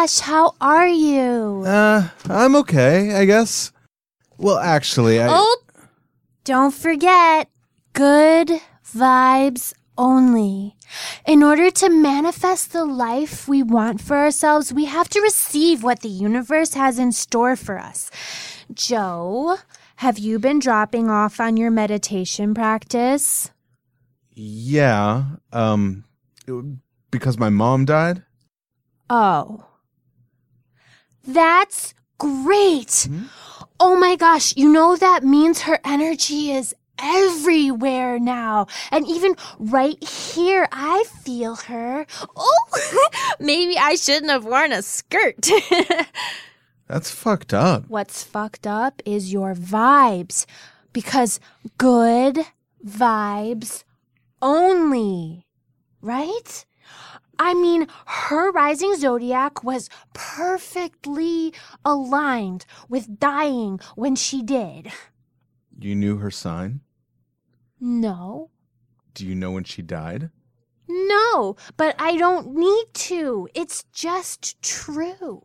Gosh, 0.00 0.20
how 0.20 0.54
are 0.60 0.86
you? 0.86 1.64
Uh, 1.66 2.08
I'm 2.28 2.54
okay, 2.56 3.14
I 3.14 3.24
guess. 3.24 3.72
Well, 4.36 4.58
actually, 4.58 5.20
I. 5.20 5.26
Oh! 5.28 5.56
Don't 6.44 6.72
forget, 6.72 7.48
good 7.94 8.60
vibes 8.86 9.74
only. 9.96 10.76
In 11.26 11.42
order 11.42 11.70
to 11.72 11.88
manifest 11.88 12.72
the 12.72 12.84
life 12.84 13.48
we 13.48 13.62
want 13.62 14.00
for 14.00 14.16
ourselves, 14.16 14.72
we 14.72 14.84
have 14.84 15.08
to 15.08 15.20
receive 15.20 15.82
what 15.82 16.00
the 16.00 16.08
universe 16.08 16.74
has 16.74 16.98
in 16.98 17.10
store 17.10 17.56
for 17.56 17.76
us. 17.76 18.08
Joe, 18.72 19.58
have 19.96 20.16
you 20.16 20.38
been 20.38 20.60
dropping 20.60 21.10
off 21.10 21.40
on 21.40 21.56
your 21.56 21.72
meditation 21.72 22.54
practice? 22.54 23.50
Yeah, 24.32 25.24
um. 25.52 26.04
Because 27.10 27.36
my 27.36 27.50
mom 27.50 27.84
died? 27.84 28.22
Oh. 29.10 29.67
That's 31.24 31.94
great. 32.18 33.06
Hmm? 33.08 33.24
Oh 33.80 33.96
my 33.96 34.16
gosh, 34.16 34.56
you 34.56 34.72
know 34.72 34.96
that 34.96 35.22
means 35.22 35.62
her 35.62 35.78
energy 35.84 36.50
is 36.50 36.74
everywhere 37.00 38.18
now. 38.18 38.66
And 38.90 39.06
even 39.06 39.36
right 39.58 40.02
here, 40.02 40.68
I 40.72 41.04
feel 41.22 41.56
her. 41.56 42.06
Oh, 42.36 43.08
maybe 43.40 43.78
I 43.78 43.94
shouldn't 43.94 44.30
have 44.30 44.44
worn 44.44 44.72
a 44.72 44.82
skirt. 44.82 45.48
That's 46.88 47.10
fucked 47.10 47.54
up. 47.54 47.84
What's 47.88 48.24
fucked 48.24 48.66
up 48.66 49.02
is 49.04 49.32
your 49.32 49.54
vibes. 49.54 50.46
Because 50.92 51.38
good 51.76 52.40
vibes 52.84 53.84
only, 54.40 55.46
right? 56.00 56.64
I 57.38 57.54
mean, 57.54 57.86
her 58.06 58.50
rising 58.50 58.96
zodiac 58.96 59.62
was 59.62 59.88
perfectly 60.12 61.54
aligned 61.84 62.66
with 62.88 63.20
dying 63.20 63.80
when 63.94 64.16
she 64.16 64.42
did. 64.42 64.90
You 65.78 65.94
knew 65.94 66.16
her 66.18 66.30
sign? 66.30 66.80
No. 67.80 68.50
Do 69.14 69.24
you 69.26 69.34
know 69.34 69.52
when 69.52 69.64
she 69.64 69.82
died? 69.82 70.30
No, 70.88 71.56
but 71.76 71.94
I 71.98 72.16
don't 72.16 72.54
need 72.54 72.86
to. 72.94 73.48
It's 73.54 73.84
just 73.92 74.60
true. 74.62 75.42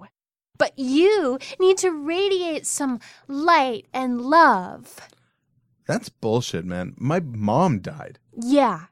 But 0.57 0.77
you 0.77 1.37
need 1.59 1.77
to 1.79 1.91
radiate 1.91 2.65
some 2.65 2.99
light 3.27 3.87
and 3.93 4.21
love. 4.21 5.09
That's 5.85 6.09
bullshit, 6.09 6.65
man. 6.65 6.93
My 6.97 7.19
mom 7.19 7.79
died. 7.79 8.19
Yeah. 8.41 8.85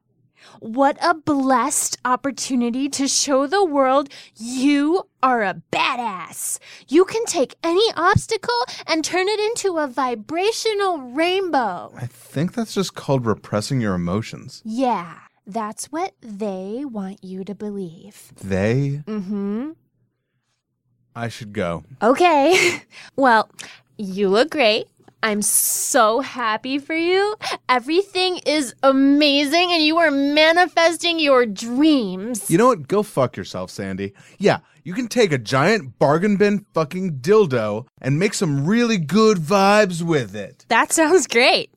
What 0.59 0.97
a 1.01 1.13
blessed 1.13 1.97
opportunity 2.05 2.89
to 2.89 3.07
show 3.07 3.47
the 3.47 3.65
world 3.65 4.09
you 4.35 5.07
are 5.23 5.43
a 5.43 5.61
badass. 5.71 6.59
You 6.87 7.05
can 7.05 7.25
take 7.25 7.55
any 7.63 7.85
obstacle 7.95 8.65
and 8.87 9.03
turn 9.03 9.27
it 9.27 9.39
into 9.39 9.77
a 9.77 9.87
vibrational 9.87 10.99
rainbow. 10.99 11.93
I 11.95 12.05
think 12.05 12.53
that's 12.53 12.73
just 12.73 12.95
called 12.95 13.25
repressing 13.25 13.81
your 13.81 13.95
emotions. 13.95 14.61
Yeah, 14.65 15.15
that's 15.45 15.85
what 15.87 16.13
they 16.21 16.83
want 16.85 17.23
you 17.23 17.43
to 17.43 17.55
believe. 17.55 18.31
They? 18.41 19.03
Mm 19.07 19.23
hmm. 19.23 19.69
I 21.15 21.27
should 21.27 21.53
go. 21.53 21.83
Okay. 22.01 22.83
Well, 23.15 23.49
you 23.97 24.29
look 24.29 24.49
great. 24.51 24.87
I'm 25.23 25.41
so 25.41 26.19
happy 26.21 26.79
for 26.79 26.95
you. 26.95 27.35
Everything 27.69 28.39
is 28.45 28.73
amazing 28.81 29.71
and 29.71 29.83
you 29.83 29.97
are 29.97 30.11
manifesting 30.11 31.19
your 31.19 31.45
dreams. 31.45 32.49
You 32.49 32.57
know 32.57 32.67
what? 32.67 32.87
Go 32.87 33.03
fuck 33.03 33.37
yourself, 33.37 33.69
Sandy. 33.69 34.13
Yeah, 34.39 34.59
you 34.83 34.93
can 34.93 35.07
take 35.07 35.31
a 35.31 35.37
giant 35.37 35.99
bargain 35.99 36.37
bin 36.37 36.65
fucking 36.73 37.19
dildo 37.19 37.85
and 38.01 38.17
make 38.17 38.33
some 38.33 38.65
really 38.65 38.97
good 38.97 39.37
vibes 39.37 40.01
with 40.01 40.35
it. 40.35 40.65
That 40.69 40.91
sounds 40.91 41.27
great. 41.27 41.71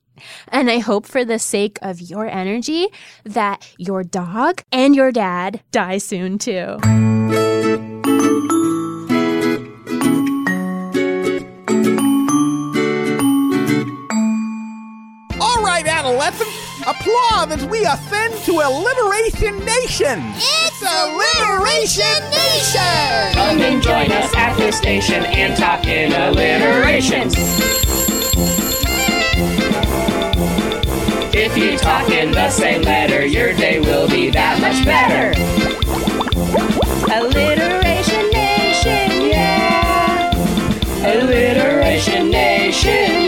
And 0.48 0.70
I 0.70 0.78
hope 0.78 1.06
for 1.06 1.24
the 1.24 1.38
sake 1.38 1.78
of 1.82 2.00
your 2.00 2.26
energy 2.26 2.86
that 3.24 3.68
your 3.78 4.04
dog 4.04 4.62
and 4.72 4.94
your 4.94 5.12
dad 5.12 5.60
die 5.70 5.98
soon 5.98 6.38
too. 6.38 6.78
Let's 16.24 16.40
applaud 16.86 17.52
as 17.52 17.66
we 17.66 17.84
ascend 17.84 18.32
to 18.44 18.52
Alliteration 18.52 19.58
Nation. 19.62 20.22
It's 20.36 20.80
Alliteration 20.80 22.18
Nation! 22.30 23.34
Come 23.34 23.60
and 23.60 23.82
join 23.82 24.10
us 24.10 24.34
at 24.34 24.56
the 24.56 24.72
station 24.72 25.26
and 25.26 25.54
talk 25.54 25.86
in 25.86 26.12
alliterations. 26.12 27.34
If 31.34 31.58
you 31.58 31.76
talk 31.76 32.08
in 32.08 32.30
the 32.30 32.48
same 32.48 32.80
letter, 32.82 33.26
your 33.26 33.52
day 33.52 33.80
will 33.80 34.08
be 34.08 34.30
that 34.30 34.58
much 34.62 34.82
better. 34.86 35.34
Alliteration 37.12 38.30
Nation, 38.30 39.28
yeah! 39.28 40.30
Alliteration 41.04 42.30
Nation, 42.30 43.23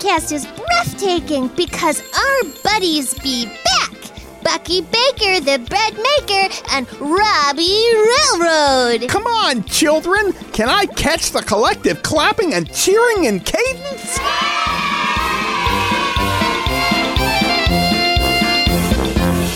broadcast 0.00 0.32
is 0.32 0.46
breathtaking 0.46 1.48
because 1.48 2.00
our 2.00 2.50
buddies 2.62 3.14
be 3.20 3.46
back! 3.46 4.42
Bucky 4.42 4.80
Baker, 4.80 5.40
the 5.40 5.58
bread 5.68 5.94
maker, 5.94 6.54
and 6.70 6.90
Robbie 7.00 7.84
Railroad! 7.94 9.08
Come 9.10 9.26
on, 9.26 9.64
children. 9.64 10.32
Can 10.52 10.68
I 10.68 10.86
catch 10.86 11.32
the 11.32 11.42
collective 11.42 12.02
clapping 12.02 12.54
and 12.54 12.72
cheering 12.72 13.24
in 13.24 13.40
cadence? 13.40 14.18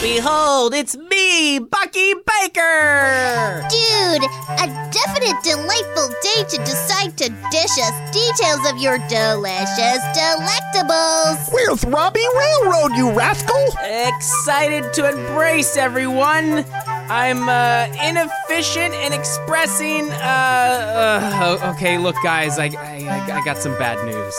Behold, 0.04 0.74
it's 0.74 0.94
me, 0.94 1.58
Bucky 1.58 2.12
Baker! 2.12 3.64
Dude, 3.70 4.22
a 4.60 4.66
definite 4.92 5.42
delightful 5.42 6.08
day 6.20 6.44
to 6.46 6.58
decide 6.58 7.16
to 7.16 7.30
dish 7.50 7.78
us 7.80 8.12
details 8.12 8.70
of 8.70 8.76
your 8.76 8.98
delicious 9.08 10.02
delectables! 10.12 11.50
Where's 11.50 11.82
Robbie 11.86 12.20
Railroad, 12.36 12.92
you 12.94 13.12
rascal? 13.12 13.56
Excited 13.82 14.92
to 14.92 15.08
embrace 15.08 15.78
everyone! 15.78 16.66
I'm 17.08 17.48
uh, 17.48 17.86
inefficient 18.06 18.94
in 18.94 19.14
expressing. 19.14 20.10
Uh, 20.10 21.56
uh, 21.62 21.72
okay, 21.74 21.96
look, 21.96 22.16
guys, 22.22 22.58
I, 22.58 22.66
I, 22.66 23.38
I 23.40 23.42
got 23.42 23.56
some 23.56 23.72
bad 23.78 24.04
news. 24.04 24.36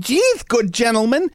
Geez, 0.00 0.42
good 0.44 0.72
gentlemen. 0.72 1.28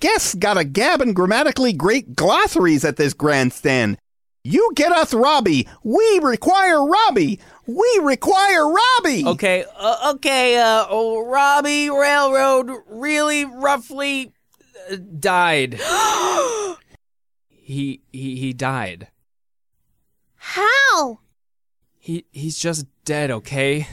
Guests 0.00 0.34
got 0.34 0.58
a 0.58 0.64
gab 0.64 1.00
and 1.00 1.16
grammatically 1.16 1.72
great 1.72 2.14
glossaries 2.14 2.84
at 2.84 2.96
this 2.96 3.14
grandstand. 3.14 3.96
You 4.44 4.70
get 4.74 4.92
us 4.92 5.14
Robbie. 5.14 5.66
We 5.82 6.20
require 6.22 6.84
Robbie. 6.86 7.40
We 7.66 8.00
require 8.02 8.68
Robbie. 8.68 9.26
Okay, 9.26 9.64
uh, 9.76 10.12
okay, 10.14 10.58
uh, 10.58 10.86
oh, 10.88 11.26
Robbie 11.26 11.90
Railroad 11.90 12.70
really 12.88 13.44
roughly 13.44 14.32
uh, 14.90 14.96
died. 15.18 15.74
he, 17.48 18.02
he, 18.12 18.36
he 18.36 18.52
died. 18.52 19.08
How? 20.36 21.20
He, 21.98 22.26
he's 22.30 22.58
just 22.58 22.86
dead, 23.04 23.30
okay? 23.32 23.88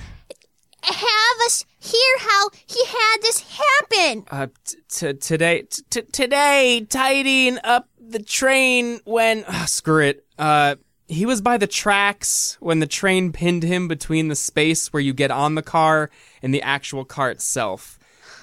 Have 0.83 1.37
us 1.45 1.65
hear 1.83 2.17
how 2.19 2.49
he 2.65 2.85
had 2.85 3.17
this 3.21 3.39
happen! 3.41 4.25
Uh, 4.31 4.47
t- 4.63 4.77
t- 4.89 5.13
today, 5.13 5.63
t- 5.89 6.01
today, 6.01 6.85
tidying 6.89 7.59
up 7.63 7.89
the 7.99 8.21
train 8.21 8.99
when, 9.05 9.43
ah, 9.47 9.65
screw 9.67 10.03
it, 10.03 10.25
uh, 10.37 10.75
he 11.07 11.25
was 11.25 11.41
by 11.41 11.57
the 11.57 11.67
tracks 11.67 12.57
when 12.59 12.79
the 12.79 12.87
train 12.87 13.33
pinned 13.33 13.63
him 13.63 13.87
between 13.87 14.29
the 14.29 14.35
space 14.35 14.91
where 14.93 15.01
you 15.01 15.13
get 15.13 15.31
on 15.31 15.55
the 15.55 15.61
car 15.61 16.09
and 16.41 16.53
the 16.53 16.61
actual 16.61 17.03
car 17.03 17.29
itself. 17.29 17.99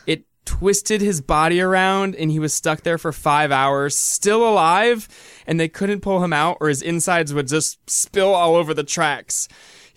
It 0.07 0.25
twisted 0.45 1.01
his 1.01 1.21
body 1.21 1.61
around 1.61 2.15
and 2.15 2.31
he 2.31 2.39
was 2.39 2.53
stuck 2.53 2.83
there 2.83 2.99
for 2.99 3.13
five 3.13 3.51
hours, 3.51 3.97
still 3.97 4.47
alive, 4.47 5.09
and 5.47 5.59
they 5.59 5.69
couldn't 5.69 6.03
pull 6.03 6.23
him 6.23 6.33
out 6.33 6.59
or 6.61 6.69
his 6.69 6.83
insides 6.83 7.33
would 7.33 7.49
just 7.49 7.79
spill 7.89 8.35
all 8.35 8.55
over 8.55 8.75
the 8.75 8.85
tracks. 8.85 9.49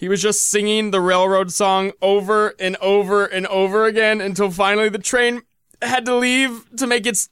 He 0.04 0.10
was 0.10 0.22
just 0.22 0.50
singing 0.50 0.92
the 0.92 1.00
railroad 1.00 1.50
song 1.54 1.94
over 2.02 2.56
and 2.60 2.76
over 2.82 3.24
and 3.24 3.48
over 3.48 3.86
again 3.86 4.20
until 4.20 4.52
finally 4.52 4.90
the 4.90 5.00
train 5.00 5.44
had 5.82 6.04
to 6.08 6.16
leave 6.18 6.66
to 6.76 6.88
make 6.88 7.06
its 7.08 7.30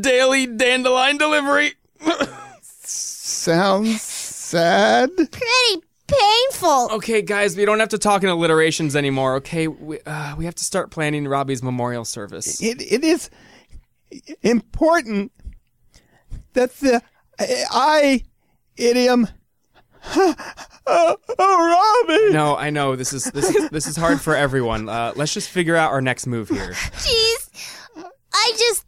daily 0.00 0.46
dandelion 0.46 1.18
delivery. 1.18 1.74
Sounds 2.62 4.00
sad. 4.00 5.10
Pretty 5.16 5.82
painful. 6.06 6.88
Okay, 6.92 7.20
guys, 7.20 7.54
we 7.54 7.66
don't 7.66 7.78
have 7.78 7.90
to 7.90 7.98
talk 7.98 8.22
in 8.22 8.30
alliterations 8.30 8.96
anymore. 8.96 9.34
Okay, 9.34 9.68
we 9.68 10.00
uh, 10.06 10.34
we 10.34 10.46
have 10.46 10.54
to 10.54 10.64
start 10.64 10.90
planning 10.90 11.28
Robbie's 11.28 11.62
memorial 11.62 12.06
service. 12.06 12.62
It, 12.62 12.80
it 12.80 13.04
is 13.04 13.28
important 14.40 15.30
that 16.54 16.74
the 16.78 17.02
I 17.70 18.24
idiom. 18.78 19.28
Oh, 20.86 21.16
Robbie! 22.08 22.32
No, 22.32 22.56
I 22.56 22.70
know 22.70 22.96
this 22.96 23.12
is 23.12 23.24
this 23.24 23.54
is 23.54 23.68
this 23.70 23.86
is 23.86 23.96
hard 23.96 24.20
for 24.20 24.34
everyone. 24.34 24.88
Uh, 24.88 25.12
let's 25.16 25.34
just 25.34 25.50
figure 25.50 25.76
out 25.76 25.92
our 25.92 26.00
next 26.00 26.26
move 26.26 26.48
here. 26.48 26.72
Jeez, 26.72 28.04
I 28.32 28.52
just, 28.58 28.84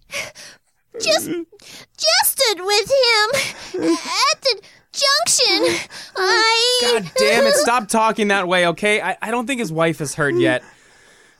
just, 0.95 1.27
jested 1.29 2.65
with 2.65 2.91
him 2.91 3.91
at 3.95 4.43
the 4.43 4.63
junction. 4.93 5.89
I. 6.17 6.79
God 6.83 7.13
damn 7.17 7.47
it! 7.47 7.55
Stop 7.55 7.89
talking 7.89 8.29
that 8.29 8.49
way, 8.49 8.69
okay? 8.69 9.01
I, 9.01 9.17
I 9.21 9.31
don't 9.31 9.47
think 9.47 9.61
his 9.61 9.73
wife 9.73 10.01
is 10.01 10.15
hurt 10.15 10.35
yet. 10.35 10.63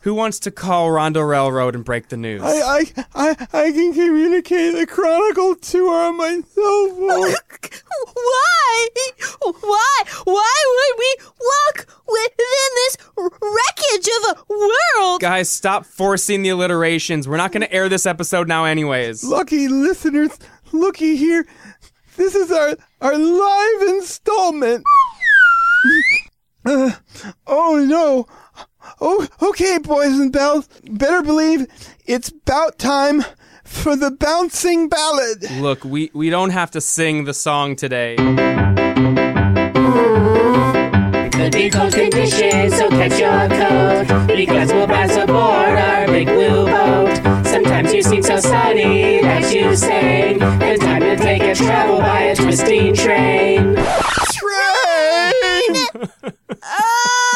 Who 0.03 0.15
wants 0.15 0.39
to 0.41 0.51
call 0.51 0.91
Rondo 0.91 1.21
Railroad 1.21 1.75
and 1.75 1.85
break 1.85 2.09
the 2.09 2.17
news? 2.17 2.41
I, 2.43 2.49
I, 2.49 3.05
I, 3.15 3.47
I 3.53 3.73
can 3.73 3.93
communicate 3.93 4.75
the 4.75 4.87
Chronicle 4.87 5.55
to 5.57 5.87
her 5.89 6.09
on 6.09 6.17
my 6.17 6.41
cell 6.55 6.89
phone. 6.97 7.35
Why? 8.15 8.89
Why? 9.43 10.03
Why 10.25 10.65
would 10.67 10.99
we 10.99 11.17
walk 11.39 11.87
within 12.09 12.71
this 12.77 12.97
wreckage 13.17 14.09
of 14.09 14.39
a 14.39 14.45
world? 14.99 15.21
Guys, 15.21 15.51
stop 15.51 15.85
forcing 15.85 16.43
the 16.43 16.49
alliterations. 16.51 17.29
We're 17.29 17.37
not 17.37 17.53
going 17.53 17.63
to 17.63 17.73
air 17.73 17.89
this 17.91 18.07
episode 18.07 18.49
now, 18.49 18.65
anyways. 18.65 19.23
Lucky 19.23 19.69
listeners, 19.69 20.39
looky 20.73 21.17
here. 21.17 21.47
This 22.17 22.35
is 22.35 22.51
our 22.51 22.75
our 23.01 23.19
live 23.19 23.83
installment. 23.89 24.85
Uh, 26.63 26.91
oh 27.47 27.83
no. 27.89 28.27
Oh, 29.01 29.27
okay, 29.43 29.79
boys 29.79 30.19
and 30.19 30.33
bells. 30.33 30.69
Better 30.91 31.23
believe 31.23 31.67
it's 32.07 32.29
about 32.29 32.79
time 32.79 33.25
for 33.65 33.97
the 33.97 34.11
bouncing 34.11 34.89
ballad. 34.89 35.51
Look, 35.53 35.85
we, 35.85 36.11
we 36.15 36.31
don't 36.31 36.51
have 36.51 36.71
to 36.73 36.81
sing 36.81 37.25
the 37.25 37.35
song 37.35 37.77
today. 37.77 38.17
Could 41.33 41.53
be 41.53 41.71
cold 41.71 41.93
conditions, 41.95 42.77
so 42.77 42.89
catch 42.91 43.19
your 43.19 43.49
coat. 43.49 44.27
Because 44.27 44.73
we'll 44.73 44.87
pass 44.87 45.17
aboard 45.17 45.79
our 45.79 46.07
big 46.07 46.27
blue 46.27 46.67
boat. 46.67 47.17
Sometimes 47.47 47.95
you 47.95 48.03
seem 48.03 48.23
so 48.23 48.39
sunny 48.39 49.21
that 49.23 49.53
you 49.55 49.75
say 49.75 50.37
it's 50.39 50.85
time 50.85 51.01
to 51.01 51.17
take 51.17 51.43
a 51.43 51.55
travel 51.55 51.99
by 51.99 52.21
a 52.21 52.37
twisting 52.37 52.95
train. 52.95 53.77
Train! 54.35 55.87
Ah! 56.63 57.30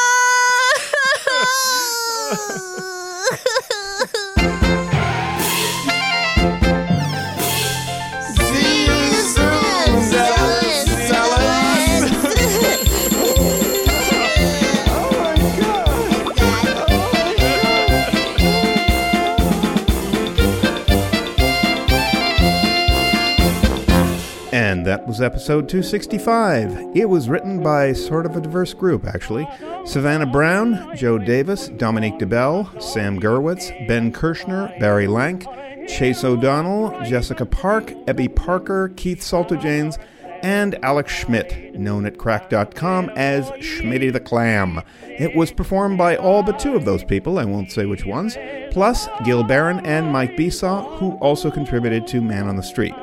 Was 25.07 25.21
episode 25.21 25.69
265. 25.69 26.95
It 26.95 27.07
was 27.07 27.29
written 27.29 27.61
by 27.61 27.93
sort 27.93 28.25
of 28.25 28.35
a 28.35 28.41
diverse 28.41 28.73
group, 28.73 29.05
actually. 29.05 29.47
Savannah 29.85 30.25
Brown, 30.25 30.95
Joe 30.95 31.19
Davis, 31.19 31.69
Dominique 31.69 32.17
DeBell, 32.17 32.81
Sam 32.81 33.19
Gerwitz, 33.19 33.87
Ben 33.87 34.11
Kirshner, 34.11 34.79
Barry 34.79 35.05
Lank, 35.05 35.45
Chase 35.87 36.23
O'Donnell, 36.23 37.05
Jessica 37.05 37.45
Park, 37.45 37.89
Ebby 38.07 38.35
Parker, 38.35 38.91
Keith 38.95 39.19
Salterjanes, 39.19 39.99
and 40.41 40.77
Alex 40.83 41.13
Schmidt, 41.13 41.75
known 41.75 42.07
at 42.07 42.17
cracked.com 42.17 43.09
as 43.15 43.49
Schmitty 43.51 44.11
the 44.11 44.19
Clam. 44.19 44.81
It 45.03 45.35
was 45.35 45.51
performed 45.51 45.99
by 45.99 46.17
all 46.17 46.41
but 46.41 46.57
two 46.57 46.75
of 46.75 46.85
those 46.85 47.03
people, 47.03 47.37
I 47.37 47.45
won't 47.45 47.71
say 47.71 47.85
which 47.85 48.05
ones, 48.05 48.37
plus 48.71 49.07
Gil 49.23 49.43
Barron 49.43 49.85
and 49.85 50.11
Mike 50.11 50.35
Besaw, 50.35 50.97
who 50.97 51.11
also 51.17 51.51
contributed 51.51 52.07
to 52.07 52.21
Man 52.21 52.47
on 52.47 52.55
the 52.55 52.63
Street. 52.63 52.93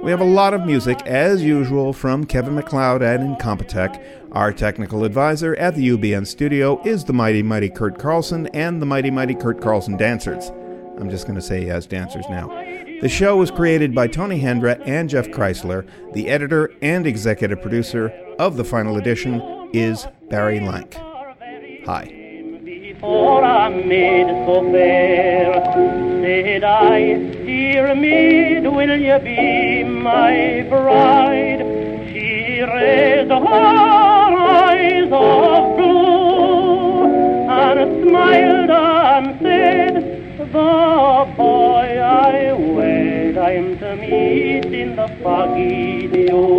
We 0.00 0.12
have 0.12 0.20
a 0.20 0.24
lot 0.24 0.54
of 0.54 0.64
music, 0.64 1.02
as 1.06 1.42
usual, 1.42 1.92
from 1.92 2.24
Kevin 2.24 2.54
MacLeod 2.54 3.02
at 3.02 3.18
Incompetech. 3.18 4.00
Our 4.30 4.52
technical 4.52 5.02
advisor 5.02 5.56
at 5.56 5.74
the 5.74 5.88
UBN 5.88 6.24
studio 6.24 6.80
is 6.84 7.04
the 7.04 7.12
mighty, 7.12 7.42
mighty 7.42 7.68
Kurt 7.68 7.98
Carlson 7.98 8.46
and 8.48 8.80
the 8.80 8.86
mighty, 8.86 9.10
mighty 9.10 9.34
Kurt 9.34 9.60
Carlson 9.60 9.96
Dancers. 9.96 10.50
I'm 10.98 11.10
just 11.10 11.26
going 11.26 11.34
to 11.34 11.42
say 11.42 11.62
he 11.62 11.66
has 11.66 11.84
dancers 11.86 12.24
now. 12.30 12.46
The 13.00 13.08
show 13.08 13.36
was 13.36 13.50
created 13.50 13.92
by 13.92 14.06
Tony 14.06 14.40
Hendra 14.40 14.80
and 14.86 15.10
Jeff 15.10 15.28
Kreisler. 15.28 15.86
The 16.14 16.28
editor 16.28 16.72
and 16.80 17.04
executive 17.04 17.60
producer 17.60 18.08
of 18.38 18.56
the 18.56 18.64
final 18.64 18.98
edition 18.98 19.42
is 19.72 20.06
Barry 20.30 20.60
Lank. 20.60 20.94
Hi. 21.86 22.14
Said 26.28 26.62
I, 26.62 27.14
dear 27.46 27.94
maid, 27.94 28.64
will 28.66 29.00
you 29.00 29.18
be 29.20 29.82
my 29.82 30.66
bride? 30.68 31.60
She 32.12 32.60
raised 32.60 33.30
her 33.30 33.46
eyes 33.46 35.04
of 35.10 35.76
blue 35.78 37.04
and 37.48 37.80
smiled 38.02 38.70
and 38.70 39.40
said, 39.40 39.94
The 40.38 41.32
boy 41.34 41.98
I 41.98 42.52
wed, 42.52 43.38
I'm 43.38 43.78
to 43.78 43.96
meet 43.96 44.66
in 44.66 44.96
the 44.96 45.08
foggy 45.22 46.08
dew. 46.08 46.58